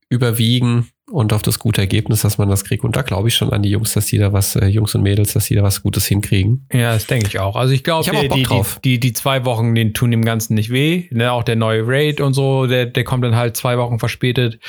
[0.10, 2.84] überwiegen und auf das gute Ergebnis, dass man das kriegt.
[2.84, 5.04] Und da glaube ich schon an die Jungs, dass die da was, äh, Jungs und
[5.04, 6.66] Mädels, dass die da was Gutes hinkriegen.
[6.74, 7.56] Ja, das denke ich auch.
[7.56, 11.06] Also ich glaube, die, die, die, die, zwei Wochen, den tun dem Ganzen nicht weh.
[11.12, 11.32] Ne?
[11.32, 14.60] Auch der neue Raid und so, der, der kommt dann halt zwei Wochen verspätet.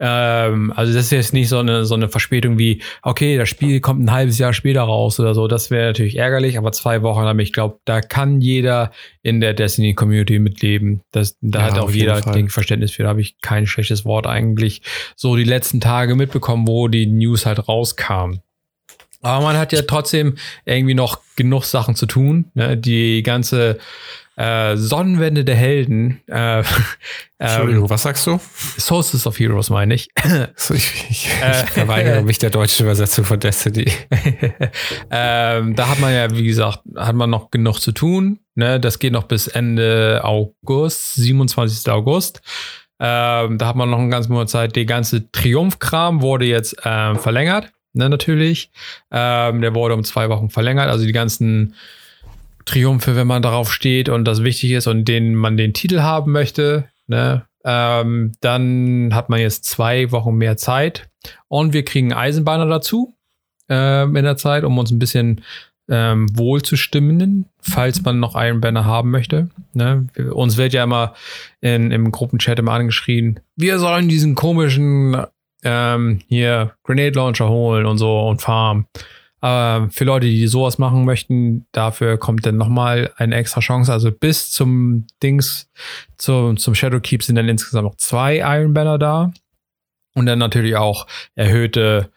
[0.00, 3.80] Ähm, also das ist jetzt nicht so eine, so eine Verspätung wie, okay, das Spiel
[3.80, 5.46] kommt ein halbes Jahr später raus oder so.
[5.46, 9.52] Das wäre natürlich ärgerlich, aber zwei Wochen, aber ich glaube, da kann jeder in der
[9.52, 11.02] Destiny-Community mitleben.
[11.12, 13.02] Das, da ja, hat auch jeder Verständnis für.
[13.02, 14.80] Da habe ich kein schlechtes Wort eigentlich
[15.16, 18.40] so die letzten Tage mitbekommen, wo die News halt rauskam.
[19.22, 22.50] Aber man hat ja trotzdem irgendwie noch genug Sachen zu tun.
[22.54, 22.76] Ne?
[22.76, 23.78] Die ganze
[24.36, 26.20] äh, Sonnenwende der Helden.
[26.26, 26.64] Äh,
[27.38, 28.40] Entschuldigung, ähm, was sagst du?
[28.78, 30.08] Sources of Heroes meine ich.
[30.70, 33.92] ich, ich, äh, ich verweigere mich der deutschen Übersetzung von Destiny.
[35.10, 38.40] ähm, da hat man ja, wie gesagt, hat man noch genug zu tun.
[38.56, 38.80] Ne?
[38.80, 41.92] Das geht noch bis Ende August, 27.
[41.92, 42.42] August.
[43.00, 44.76] Ähm, da hat man noch eine ganze Monat Zeit.
[44.76, 48.70] Der ganze Triumphkram wurde jetzt ähm, verlängert, ne, natürlich.
[49.10, 50.88] Ähm, der wurde um zwei Wochen verlängert.
[50.88, 51.74] Also die ganzen
[52.64, 56.32] Triumphe, wenn man darauf steht und das wichtig ist und den man den Titel haben
[56.32, 61.08] möchte, ne, ähm, dann hat man jetzt zwei Wochen mehr Zeit
[61.48, 63.16] und wir kriegen Eisenbahner dazu
[63.68, 65.42] ähm, in der Zeit, um uns ein bisschen
[65.92, 69.50] ähm, wohl zu stimmen, falls man noch einen Banner haben möchte.
[69.74, 70.06] Ne?
[70.32, 71.12] Uns wird ja immer
[71.60, 75.22] in, im Gruppenchat immer angeschrien, wir sollen diesen komischen
[75.62, 78.86] ähm, hier Grenade Launcher holen und so und farmen.
[79.40, 83.92] Aber für Leute, die sowas machen möchten, dafür kommt dann nochmal eine extra Chance.
[83.92, 85.68] Also bis zum Dings,
[86.16, 89.32] zum, zum Shadow Keep sind dann insgesamt noch zwei Iron Banner da.
[90.14, 92.10] Und dann natürlich auch erhöhte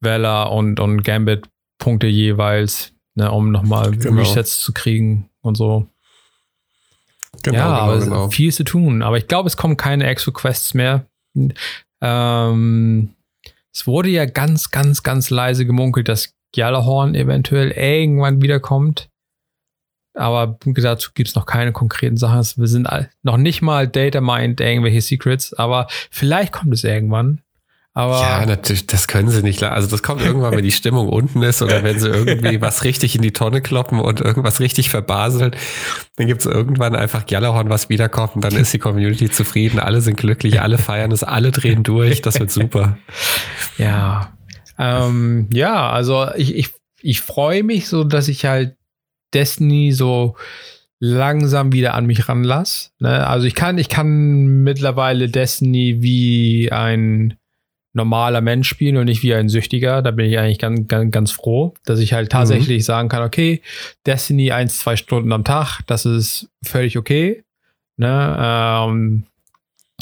[0.00, 4.20] Valor und, und Gambit-Punkte jeweils, ne, um nochmal genau.
[4.20, 5.86] Resets zu kriegen und so.
[7.42, 8.30] Genau, ja, genau, aber genau.
[8.30, 9.02] viel zu tun.
[9.02, 11.06] Aber ich glaube, es kommen keine Exo-Quests mehr.
[12.00, 13.14] Ähm,
[13.72, 19.10] es wurde ja ganz, ganz, ganz leise gemunkelt, dass Gjallarhorn eventuell irgendwann wiederkommt.
[20.14, 22.44] Aber dazu gibt es noch keine konkreten Sachen.
[22.60, 22.88] Wir sind
[23.22, 27.42] noch nicht mal Data Mind irgendwelche Secrets, aber vielleicht kommt es irgendwann.
[27.94, 29.62] Aber ja, natürlich, das können sie nicht.
[29.64, 33.16] Also das kommt irgendwann, wenn die Stimmung unten ist oder wenn sie irgendwie was richtig
[33.16, 35.56] in die Tonne kloppen und irgendwas richtig verbaseln.
[36.16, 39.80] Dann gibt es irgendwann einfach Gjallarhorn, was wiederkommt und dann ist die Community zufrieden.
[39.80, 42.22] Alle sind glücklich, alle feiern es, alle drehen durch.
[42.22, 42.98] Das wird super.
[43.78, 44.32] Ja,
[44.76, 46.70] ähm, ja, also ich, ich,
[47.00, 48.76] ich freue mich so, dass ich halt
[49.34, 50.36] Destiny so
[51.00, 52.90] langsam wieder an mich ranlasse.
[52.98, 53.26] Ne?
[53.26, 57.37] Also ich kann, ich kann mittlerweile Destiny wie ein
[57.98, 60.00] normaler Mensch spielen und nicht wie ein Süchtiger.
[60.00, 62.84] Da bin ich eigentlich ganz, ganz, ganz froh, dass ich halt tatsächlich mhm.
[62.84, 63.60] sagen kann, okay,
[64.06, 67.44] Destiny eins, zwei Stunden am Tag, das ist völlig okay.
[67.96, 68.36] Ne?
[68.40, 69.24] Ähm,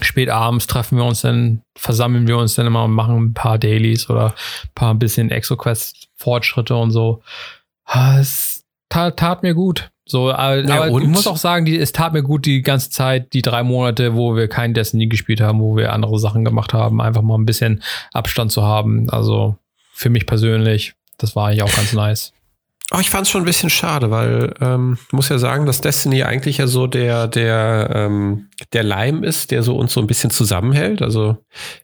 [0.02, 3.58] spät abends treffen wir uns dann, versammeln wir uns dann immer und machen ein paar
[3.58, 7.22] Dailies oder ein paar ein bisschen Exoquest-Fortschritte und so.
[7.84, 9.90] Ah, es tat, tat mir gut.
[10.08, 12.90] So, aber, ja, aber ich muss auch sagen, die, es tat mir gut die ganze
[12.90, 16.72] Zeit, die drei Monate, wo wir kein Destiny gespielt haben, wo wir andere Sachen gemacht
[16.72, 19.10] haben, einfach mal ein bisschen Abstand zu haben.
[19.10, 19.56] Also
[19.92, 22.32] für mich persönlich, das war eigentlich auch ganz nice.
[22.92, 26.22] Oh, ich fand es schon ein bisschen schade, weil ähm, muss ja sagen, dass Destiny
[26.22, 30.30] eigentlich ja so der der ähm, der Leim ist, der so uns so ein bisschen
[30.30, 31.02] zusammenhält.
[31.02, 31.38] Also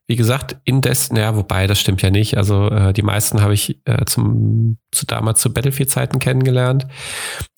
[0.07, 2.37] wie gesagt, in Destiny, ja, wobei das stimmt ja nicht.
[2.37, 6.87] Also äh, die meisten habe ich äh, zum zu damals zu Battlefield-Zeiten kennengelernt.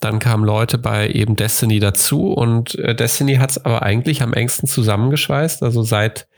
[0.00, 4.32] Dann kamen Leute bei eben Destiny dazu und äh, Destiny hat es aber eigentlich am
[4.32, 5.62] engsten zusammengeschweißt.
[5.62, 6.28] Also seit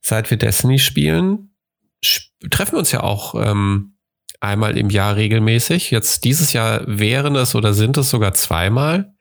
[0.00, 1.50] seit wir Destiny spielen,
[2.50, 3.36] treffen wir uns ja auch.
[3.36, 3.92] Ähm,
[4.46, 5.90] einmal im Jahr regelmäßig.
[5.90, 9.12] Jetzt dieses Jahr wären es oder sind es sogar zweimal.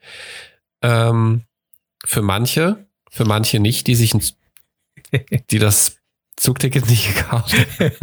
[0.82, 1.44] Ähm,
[2.06, 4.14] für manche, für manche nicht, die sich,
[5.50, 5.98] die das
[6.38, 7.56] Zugticket nicht gekauft.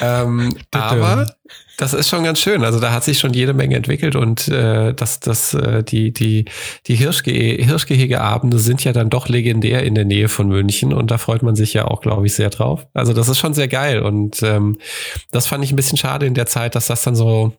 [0.00, 1.34] ähm, aber
[1.78, 2.64] das ist schon ganz schön.
[2.64, 6.46] Also da hat sich schon jede Menge entwickelt und äh, das, das, äh, die, die,
[6.86, 11.18] die Hirschge Hirschgehegeabende sind ja dann doch legendär in der Nähe von München und da
[11.18, 12.86] freut man sich ja auch, glaube ich, sehr drauf.
[12.94, 14.78] Also das ist schon sehr geil und ähm,
[15.30, 17.52] das fand ich ein bisschen schade in der Zeit, dass das dann so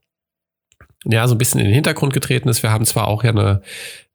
[1.05, 2.61] ja, so ein bisschen in den Hintergrund getreten ist.
[2.61, 3.61] Wir haben zwar auch ja eine,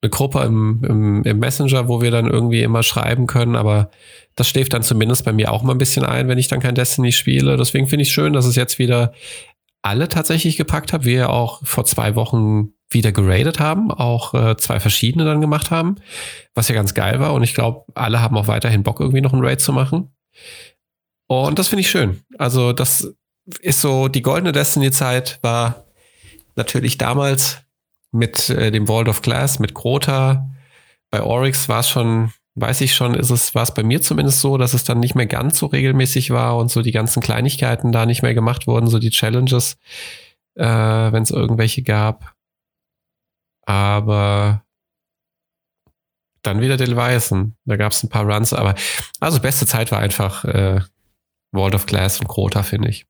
[0.02, 3.90] eine Gruppe im, im, im Messenger, wo wir dann irgendwie immer schreiben können, aber
[4.36, 6.74] das schläft dann zumindest bei mir auch mal ein bisschen ein, wenn ich dann kein
[6.74, 7.56] Destiny spiele.
[7.56, 9.12] Deswegen finde ich schön, dass es jetzt wieder
[9.82, 11.04] alle tatsächlich gepackt hat.
[11.04, 15.96] Wir auch vor zwei Wochen wieder geradet haben, auch äh, zwei verschiedene dann gemacht haben,
[16.54, 17.34] was ja ganz geil war.
[17.34, 20.14] Und ich glaube, alle haben auch weiterhin Bock, irgendwie noch einen Raid zu machen.
[21.26, 22.22] Und das finde ich schön.
[22.38, 23.14] Also, das
[23.60, 25.84] ist so, die goldene Destiny-Zeit war
[26.56, 27.58] natürlich damals
[28.10, 30.48] mit äh, dem Vault of Glass, mit Grota.
[31.10, 34.40] Bei Oryx war es schon weiß ich schon, ist es, war es bei mir zumindest
[34.40, 37.92] so, dass es dann nicht mehr ganz so regelmäßig war und so die ganzen Kleinigkeiten
[37.92, 39.76] da nicht mehr gemacht wurden, so die Challenges,
[40.54, 42.34] äh, wenn es irgendwelche gab.
[43.66, 44.62] Aber
[46.42, 47.56] dann wieder Del Weißen.
[47.64, 48.74] Da gab es ein paar Runs, aber
[49.20, 50.80] also beste Zeit war einfach äh,
[51.52, 53.06] World of Glass und Crota, finde ich.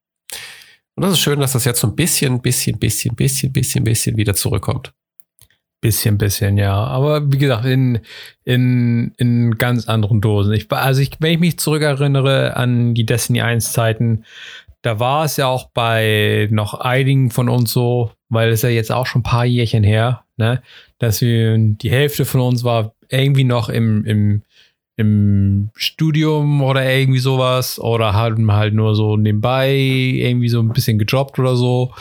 [0.97, 4.17] Und das ist schön, dass das jetzt so ein bisschen, bisschen, bisschen, bisschen, bisschen, bisschen
[4.17, 4.95] wieder zurückkommt.
[5.85, 6.73] Bisschen, bisschen, ja.
[6.73, 8.01] Aber wie gesagt, in,
[8.44, 10.55] in, in ganz anderen Dosen.
[10.55, 14.25] Ich, also ich, wenn ich mich zurückerinnere an die Destiny 1 Zeiten,
[14.81, 18.92] da war es ja auch bei noch einigen von uns so, weil es ja jetzt
[18.92, 20.62] auch schon ein paar Jährchen her, ne,
[20.99, 24.42] dass wir, die Hälfte von uns war irgendwie noch im, im,
[24.97, 30.97] im Studium oder irgendwie sowas oder haben halt nur so nebenbei irgendwie so ein bisschen
[30.97, 31.92] gejobbt oder so.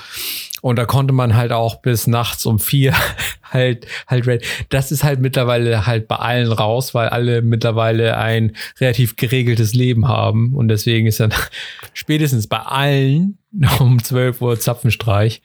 [0.64, 2.96] Und da konnte man halt auch bis nachts um vier
[3.52, 9.18] halt, halt, das ist halt mittlerweile halt bei allen raus, weil alle mittlerweile ein relativ
[9.18, 10.54] geregeltes Leben haben.
[10.56, 11.34] Und deswegen ist dann
[11.94, 13.40] spätestens bei allen
[13.80, 15.42] um 12 Uhr Zapfenstreich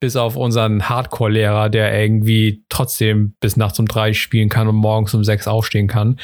[0.00, 5.14] bis auf unseren Hardcore-Lehrer, der irgendwie trotzdem bis nachts um drei spielen kann und morgens
[5.14, 6.18] um sechs aufstehen kann.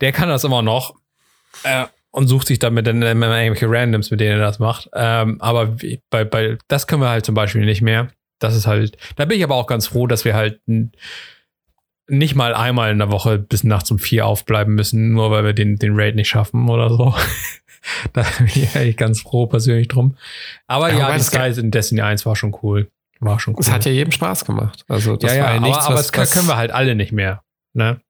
[0.00, 0.96] Der kann das immer noch
[1.62, 4.88] äh, und sucht sich damit dann irgendwelche Randoms, mit denen er das macht.
[4.94, 5.76] Ähm, aber
[6.10, 8.08] bei, bei, das können wir halt zum Beispiel nicht mehr.
[8.38, 10.60] Das ist halt, da bin ich aber auch ganz froh, dass wir halt
[12.06, 15.54] nicht mal einmal in der Woche bis nachts um vier aufbleiben müssen, nur weil wir
[15.54, 17.14] den, den Raid nicht schaffen oder so.
[18.12, 20.16] da bin ich eigentlich ganz froh persönlich drum.
[20.68, 22.90] Aber ja, ja die Skies in Destiny 1 war schon cool.
[23.18, 23.60] War schon cool.
[23.60, 24.84] Es hat ja jedem Spaß gemacht.
[24.86, 26.94] Also das ja, ja, war ja nichts, aber, aber was, das können wir halt alle
[26.94, 27.42] nicht mehr.
[27.72, 28.00] Ne?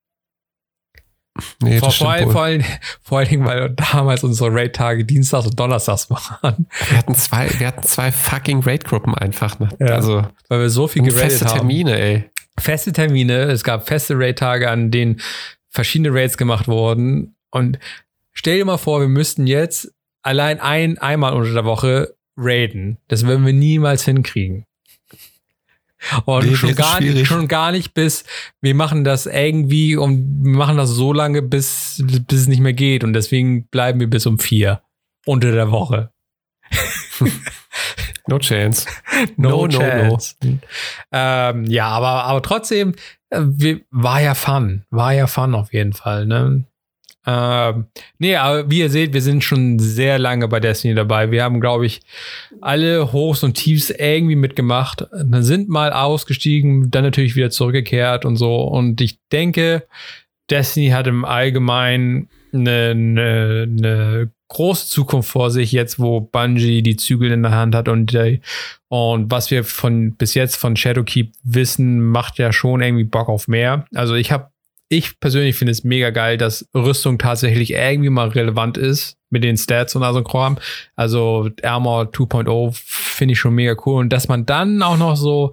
[1.62, 2.64] Nee, vor, vor, all, vor, allen,
[3.02, 6.68] vor allen Dingen, weil damals unsere Raid-Tage Dienstags und Donnerstags waren.
[6.88, 9.58] Wir hatten zwei, wir hatten zwei fucking Raid-Gruppen einfach.
[9.58, 9.68] Ne?
[9.80, 11.58] Ja, also, weil wir so viel geradet feste haben.
[11.58, 12.30] Termine, ey.
[12.58, 13.42] Feste Termine.
[13.44, 15.20] Es gab feste Raid-Tage, an denen
[15.70, 17.34] verschiedene Raids gemacht wurden.
[17.50, 17.80] Und
[18.32, 19.92] stell dir mal vor, wir müssten jetzt
[20.22, 22.98] allein ein, einmal unter der Woche raiden.
[23.08, 24.66] Das würden wir niemals hinkriegen.
[26.24, 28.24] Und nee, schon, gar nicht, schon gar nicht bis,
[28.60, 32.72] wir machen das irgendwie und wir machen das so lange, bis, bis es nicht mehr
[32.72, 33.04] geht.
[33.04, 34.82] Und deswegen bleiben wir bis um vier
[35.26, 36.12] unter der Woche.
[38.26, 38.86] no chance.
[39.36, 40.34] No, no chance.
[40.42, 40.58] No, no.
[41.12, 42.94] Ähm, ja, aber, aber trotzdem,
[43.30, 44.84] äh, war ja Fun.
[44.90, 46.26] War ja Fun auf jeden Fall.
[46.26, 46.64] Ne?
[47.26, 47.86] Ähm,
[48.18, 51.30] nee, aber wie ihr seht, wir sind schon sehr lange bei Destiny dabei.
[51.30, 52.02] Wir haben, glaube ich,
[52.60, 55.06] alle Hochs und Tiefs irgendwie mitgemacht.
[55.10, 58.62] Dann sind mal ausgestiegen, dann natürlich wieder zurückgekehrt und so.
[58.62, 59.86] Und ich denke,
[60.50, 66.96] Destiny hat im Allgemeinen eine, eine, eine große Zukunft vor sich, jetzt wo Bungie die
[66.96, 68.16] Zügel in der Hand hat und,
[68.88, 73.48] und was wir von bis jetzt von Shadowkeep wissen, macht ja schon irgendwie Bock auf
[73.48, 73.86] mehr.
[73.94, 74.50] Also ich habe
[74.88, 79.56] ich persönlich finde es mega geil, dass Rüstung tatsächlich irgendwie mal relevant ist mit den
[79.56, 80.58] Stats und so Kram.
[80.94, 84.00] Also Armor 2.0 finde ich schon mega cool.
[84.00, 85.52] Und dass man dann auch noch so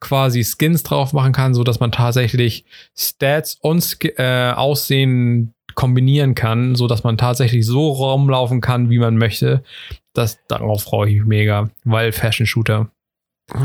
[0.00, 2.64] quasi Skins drauf machen kann, so dass man tatsächlich
[2.96, 9.16] Stats und äh, Aussehen kombinieren kann, so dass man tatsächlich so rumlaufen kann, wie man
[9.16, 9.62] möchte.
[10.14, 12.90] Das, darauf freue ich mich mega, weil Fashion Shooter.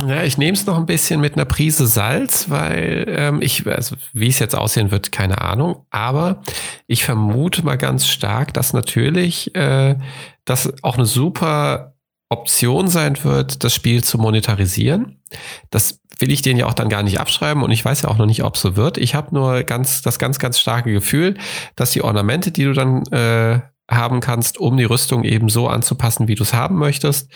[0.08, 3.96] Ja, ich nehme es noch ein bisschen mit einer Prise Salz, weil ähm, ich, also
[4.14, 5.86] wie es jetzt aussehen wird, keine Ahnung.
[5.90, 6.42] Aber
[6.88, 9.96] ich vermute mal ganz stark, dass natürlich äh,
[10.44, 11.96] das auch eine super
[12.30, 15.22] Option sein wird, das Spiel zu monetarisieren.
[15.70, 18.18] Das will ich denen ja auch dann gar nicht abschreiben und ich weiß ja auch
[18.18, 18.98] noch nicht, ob so wird.
[18.98, 21.38] Ich habe nur ganz das ganz, ganz starke Gefühl,
[21.76, 26.28] dass die Ornamente, die du dann äh, haben kannst, um die Rüstung eben so anzupassen,
[26.28, 27.30] wie du es haben möchtest,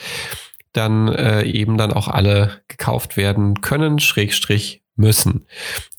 [0.72, 5.46] dann äh, eben dann auch alle gekauft werden können, Schrägstrich müssen.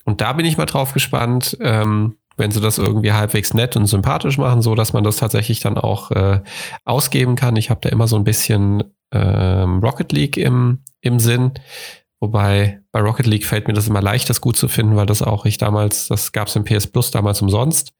[0.05, 3.85] Und da bin ich mal drauf gespannt, ähm, wenn sie das irgendwie halbwegs nett und
[3.85, 6.41] sympathisch machen, so dass man das tatsächlich dann auch äh,
[6.85, 7.55] ausgeben kann.
[7.55, 11.51] Ich habe da immer so ein bisschen ähm, Rocket League im, im Sinn.
[12.19, 15.21] Wobei bei Rocket League fällt mir das immer leicht, das gut zu finden, weil das
[15.21, 17.93] auch ich damals, das gab es im PS Plus damals umsonst.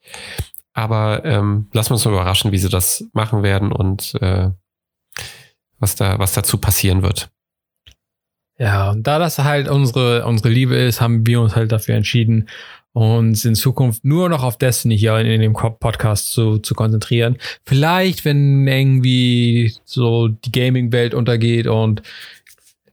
[0.74, 4.52] Aber ähm, lassen wir uns mal überraschen, wie sie das machen werden und äh,
[5.82, 7.30] was da, was dazu passieren wird.
[8.58, 12.48] Ja, und da das halt unsere, unsere Liebe ist, haben wir uns halt dafür entschieden,
[12.94, 17.38] uns in Zukunft nur noch auf Destiny hier in, in dem Podcast zu, zu konzentrieren.
[17.66, 22.04] Vielleicht, wenn irgendwie so die Gaming-Welt untergeht und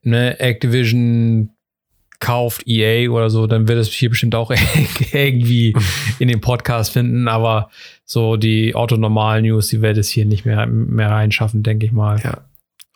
[0.02, 1.50] ne, Activision
[2.20, 4.50] kauft EA oder so, dann wird es hier bestimmt auch
[5.12, 5.74] irgendwie
[6.18, 7.70] in den Podcast finden, aber
[8.04, 12.18] so die autonormalen News, die wird es hier nicht mehr, mehr reinschaffen, denke ich mal.
[12.24, 12.38] Ja.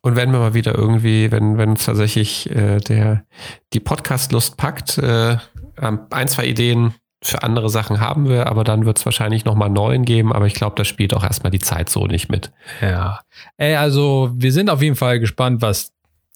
[0.03, 3.24] Und wenn wir mal wieder irgendwie, wenn, wenn uns tatsächlich äh, der,
[3.72, 5.36] die Podcast-Lust packt, äh,
[5.76, 10.05] ein, zwei Ideen für andere Sachen haben wir, aber dann wird es wahrscheinlich nochmal neuen
[10.05, 10.32] geben.
[10.32, 12.50] Aber ich glaube, da spielt auch erstmal die Zeit so nicht mit.
[12.80, 13.20] Ja.
[13.57, 15.92] Ey, also wir sind auf jeden Fall gespannt, was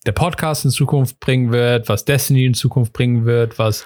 [0.07, 3.85] der Podcast in Zukunft bringen wird, was Destiny in Zukunft bringen wird, was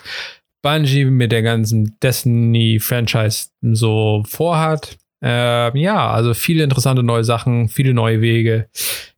[0.60, 4.98] Bungie mit der ganzen Destiny-Franchise so vorhat.
[5.22, 8.68] Ähm, ja, also viele interessante neue Sachen, viele neue Wege.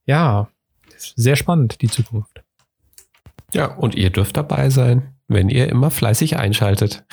[0.06, 0.48] Ja,
[0.96, 2.42] sehr spannend, die Zukunft.
[3.52, 7.04] Ja, und ihr dürft dabei sein, wenn ihr immer fleißig einschaltet.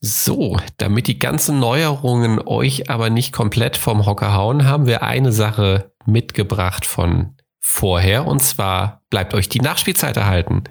[0.00, 5.32] So, damit die ganzen Neuerungen euch aber nicht komplett vom Hocker hauen, haben wir eine
[5.32, 10.64] Sache mitgebracht von vorher und zwar bleibt euch die Nachspielzeit erhalten.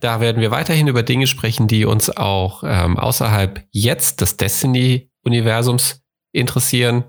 [0.00, 6.02] Da werden wir weiterhin über Dinge sprechen, die uns auch ähm, außerhalb jetzt des Destiny-Universums
[6.36, 7.04] interessieren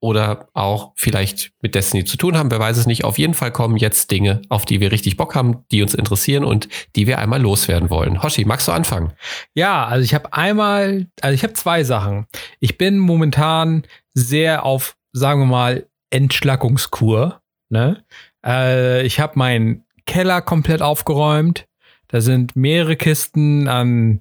[0.00, 2.50] oder auch vielleicht mit Destiny zu tun haben.
[2.50, 3.04] Wer weiß es nicht.
[3.04, 6.42] Auf jeden Fall kommen jetzt Dinge, auf die wir richtig Bock haben, die uns interessieren
[6.42, 8.22] und die wir einmal loswerden wollen.
[8.22, 9.12] Hoshi, magst du anfangen?
[9.54, 12.26] Ja, also ich habe einmal, also ich habe zwei Sachen.
[12.60, 13.84] Ich bin momentan
[14.14, 17.42] sehr auf, sagen wir mal, Entschlackungskur.
[17.68, 18.02] Ne?
[18.44, 21.66] Äh, ich habe meinen Keller komplett aufgeräumt.
[22.08, 24.20] Da sind mehrere Kisten an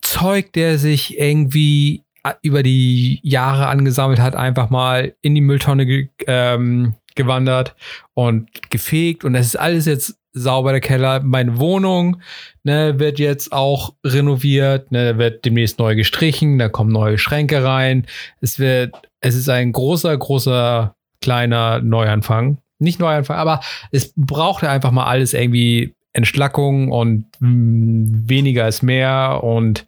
[0.00, 2.04] Zeug, der sich irgendwie
[2.42, 7.74] über die Jahre angesammelt hat, einfach mal in die Mülltonne ge ähm, gewandert
[8.14, 9.24] und gefegt.
[9.24, 11.20] Und es ist alles jetzt sauber, der Keller.
[11.20, 12.20] Meine Wohnung
[12.62, 18.06] ne, wird jetzt auch renoviert, ne, wird demnächst neu gestrichen, da kommen neue Schränke rein.
[18.40, 22.58] Es wird, es ist ein großer, großer, kleiner Neuanfang.
[22.78, 23.60] Nicht Neuanfang, aber
[23.90, 29.86] es braucht einfach mal alles irgendwie Entschlackung und mh, mm, weniger ist mehr und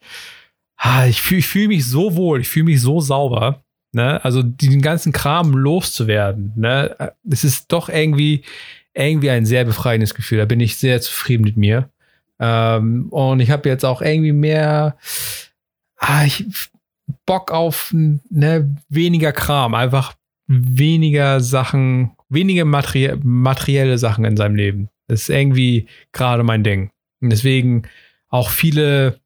[1.09, 3.62] ich fühle fühl mich so wohl, ich fühle mich so sauber.
[3.93, 4.24] Ne?
[4.24, 7.14] Also diesen ganzen Kram loszuwerden, ne?
[7.28, 8.43] es ist doch irgendwie,
[8.95, 10.39] irgendwie ein sehr befreiendes Gefühl.
[10.39, 11.91] Da bin ich sehr zufrieden mit mir.
[12.39, 14.97] Ähm, und ich habe jetzt auch irgendwie mehr
[16.01, 16.47] ah, ich,
[17.26, 20.14] Bock auf ne, weniger Kram, einfach
[20.47, 24.89] weniger Sachen, weniger materie materielle Sachen in seinem Leben.
[25.07, 26.91] Das ist irgendwie gerade mein Ding.
[27.20, 27.83] Und deswegen
[28.28, 29.20] auch viele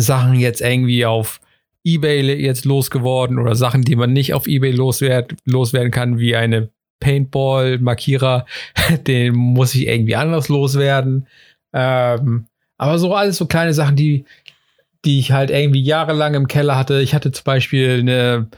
[0.00, 1.40] Sachen jetzt irgendwie auf
[1.84, 6.70] eBay jetzt losgeworden oder Sachen, die man nicht auf eBay loswerd, loswerden kann, wie eine
[7.00, 8.46] Paintball-Markierer,
[9.06, 11.26] den muss ich irgendwie anders loswerden.
[11.72, 12.46] Ähm,
[12.76, 14.24] aber so alles so kleine Sachen, die,
[15.04, 17.00] die ich halt irgendwie jahrelang im Keller hatte.
[17.00, 18.48] Ich hatte zum Beispiel eine,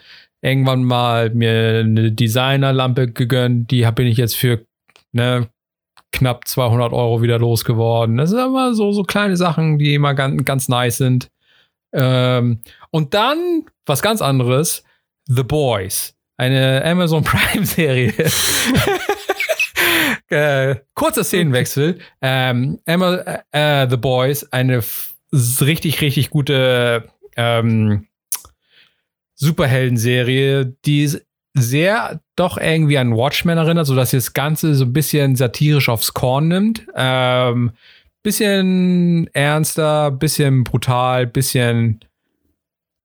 [0.43, 4.65] irgendwann mal mir eine Designerlampe gegönnt, die bin ich jetzt für
[5.13, 5.49] ne,
[6.13, 8.17] knapp 200 Euro wieder losgeworden.
[8.17, 11.31] Das sind immer so, so kleine Sachen, die immer ganz, ganz nice sind.
[11.93, 14.85] Ähm, und dann was ganz anderes:
[15.27, 16.15] The Boys.
[16.37, 18.15] Eine Amazon Prime-Serie.
[20.29, 21.99] äh, kurzer Szenenwechsel.
[22.23, 24.83] Ähm, Emma, äh, The Boys, eine
[25.33, 28.07] richtig, richtig gute ähm,
[29.35, 31.21] Superhelden-Serie, die
[31.55, 36.15] sehr doch irgendwie an Watchmen erinnert, sodass sie das Ganze so ein bisschen satirisch aufs
[36.15, 36.87] Korn nimmt.
[36.95, 37.73] Ähm,
[38.23, 42.01] bisschen ernster, bisschen brutal, bisschen,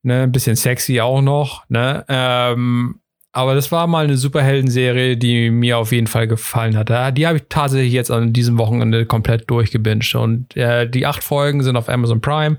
[0.04, 2.06] ne, bisschen sexy auch noch, ne?
[2.08, 3.00] Ähm,
[3.36, 7.18] aber das war mal eine Superhelden-Serie, die mir auf jeden Fall gefallen hat.
[7.18, 10.16] Die habe ich tatsächlich jetzt an diesem Wochenende komplett durchgebinged.
[10.16, 12.58] Und äh, die acht Folgen sind auf Amazon Prime.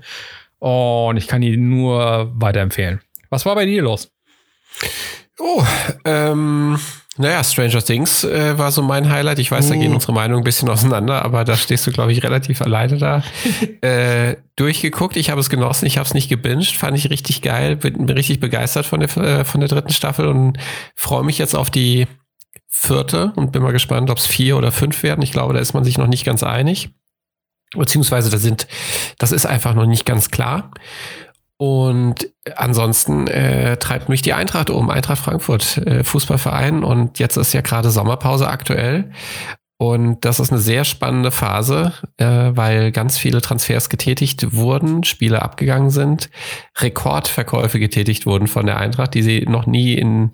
[0.59, 3.01] Und ich kann die nur weiterempfehlen.
[3.31, 4.11] Was war bei dir los?
[5.39, 5.63] Oh,
[6.03, 6.79] ähm,
[7.17, 9.39] naja, Stranger Things äh, war so mein Highlight.
[9.39, 9.95] Ich weiß, da gehen oh.
[9.95, 13.23] unsere Meinungen ein bisschen auseinander, aber da stehst du, glaube ich, relativ alleine da.
[13.81, 17.75] äh, durchgeguckt, ich habe es genossen, ich habe es nicht gebinged, fand ich richtig geil,
[17.75, 20.57] bin, bin richtig begeistert von der, äh, von der dritten Staffel und
[20.95, 22.07] freue mich jetzt auf die
[22.67, 25.23] vierte und bin mal gespannt, ob es vier oder fünf werden.
[25.23, 26.89] Ich glaube, da ist man sich noch nicht ganz einig.
[27.75, 28.67] Beziehungsweise da sind,
[29.17, 30.71] das ist einfach noch nicht ganz klar.
[31.57, 36.83] Und ansonsten äh, treibt mich die Eintracht um, Eintracht Frankfurt, äh, Fußballverein.
[36.83, 39.11] Und jetzt ist ja gerade Sommerpause aktuell.
[39.79, 45.43] Und das ist eine sehr spannende Phase, äh, weil ganz viele Transfers getätigt wurden, Spiele
[45.43, 46.31] abgegangen sind,
[46.79, 50.31] Rekordverkäufe getätigt wurden von der Eintracht, die sie noch nie in,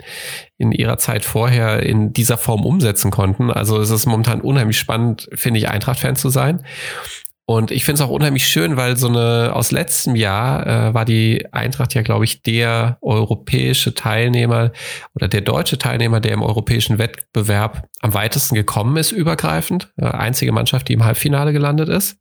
[0.57, 3.51] in ihrer Zeit vorher in dieser Form umsetzen konnten.
[3.51, 6.63] Also es ist momentan unheimlich spannend, finde ich, Eintracht-Fan zu sein.
[7.45, 11.03] Und ich finde es auch unheimlich schön, weil so eine aus letztem Jahr äh, war
[11.03, 14.71] die Eintracht ja, glaube ich, der europäische Teilnehmer
[15.13, 19.91] oder der deutsche Teilnehmer, der im europäischen Wettbewerb am weitesten gekommen ist, übergreifend.
[19.97, 22.17] Äh, einzige Mannschaft, die im Halbfinale gelandet ist.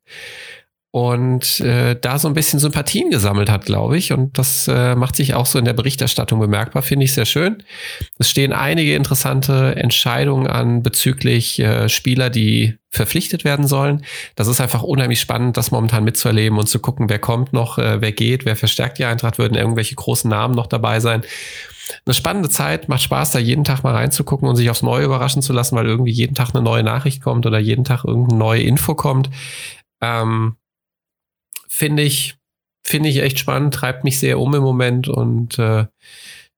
[0.92, 4.12] Und äh, da so ein bisschen Sympathien gesammelt hat, glaube ich.
[4.12, 7.62] Und das äh, macht sich auch so in der Berichterstattung bemerkbar, finde ich sehr schön.
[8.18, 14.04] Es stehen einige interessante Entscheidungen an bezüglich äh, Spieler, die verpflichtet werden sollen.
[14.36, 18.02] Das ist einfach unheimlich spannend, das momentan mitzuerleben und zu gucken, wer kommt noch, äh,
[18.02, 21.22] wer geht, wer verstärkt die Eintracht, würden irgendwelche großen Namen noch dabei sein.
[22.04, 25.40] Eine spannende Zeit, macht Spaß, da jeden Tag mal reinzugucken und sich aufs Neue überraschen
[25.40, 28.62] zu lassen, weil irgendwie jeden Tag eine neue Nachricht kommt oder jeden Tag irgendeine neue
[28.62, 29.30] Info kommt.
[30.02, 30.56] Ähm,
[31.72, 32.36] finde ich,
[32.84, 35.86] finde ich echt spannend, treibt mich sehr um im Moment und äh,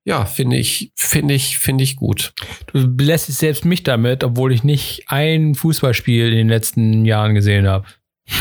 [0.05, 2.35] ja, finde ich, finde ich, finde ich gut.
[2.67, 7.67] Du belästigst selbst mich damit, obwohl ich nicht ein Fußballspiel in den letzten Jahren gesehen
[7.67, 7.87] habe.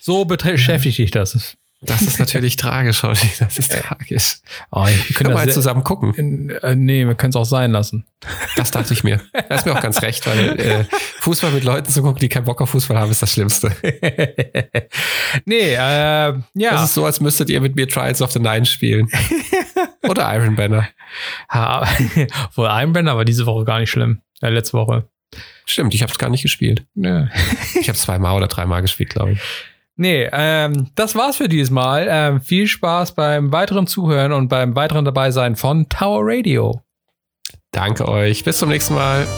[0.00, 1.56] So beschäftigt dich das.
[1.84, 3.18] Das ist natürlich tragisch, Holly.
[3.40, 4.38] Das ist tragisch.
[4.70, 6.14] Oh, wir können mal zusammen gucken.
[6.14, 8.06] In, äh, nee, wir können es auch sein lassen.
[8.54, 9.20] Das dachte ich mir.
[9.48, 10.84] Das ist mir auch ganz recht, weil äh,
[11.20, 13.74] Fußball mit Leuten zu gucken, die keinen Bock auf Fußball haben, ist das Schlimmste.
[15.44, 16.40] nee, äh, ja.
[16.54, 19.10] Das ist so, als müsstet ihr mit mir Trials of the Nine spielen.
[20.02, 20.88] Oder Iron Banner.
[21.50, 21.84] Ha,
[22.54, 24.22] wohl Iron Banner war diese Woche gar nicht schlimm.
[24.40, 25.08] Ja, äh, letzte Woche.
[25.64, 26.84] Stimmt, ich habe es gar nicht gespielt.
[26.94, 27.28] Ja.
[27.80, 29.40] ich habe zweimal oder dreimal gespielt, glaube ich.
[30.02, 32.08] Nee, ähm, das war's für dieses Mal.
[32.10, 36.80] Ähm, viel Spaß beim weiteren Zuhören und beim weiteren Dabeisein von Tower Radio.
[37.70, 38.42] Danke euch.
[38.42, 39.28] Bis zum nächsten Mal.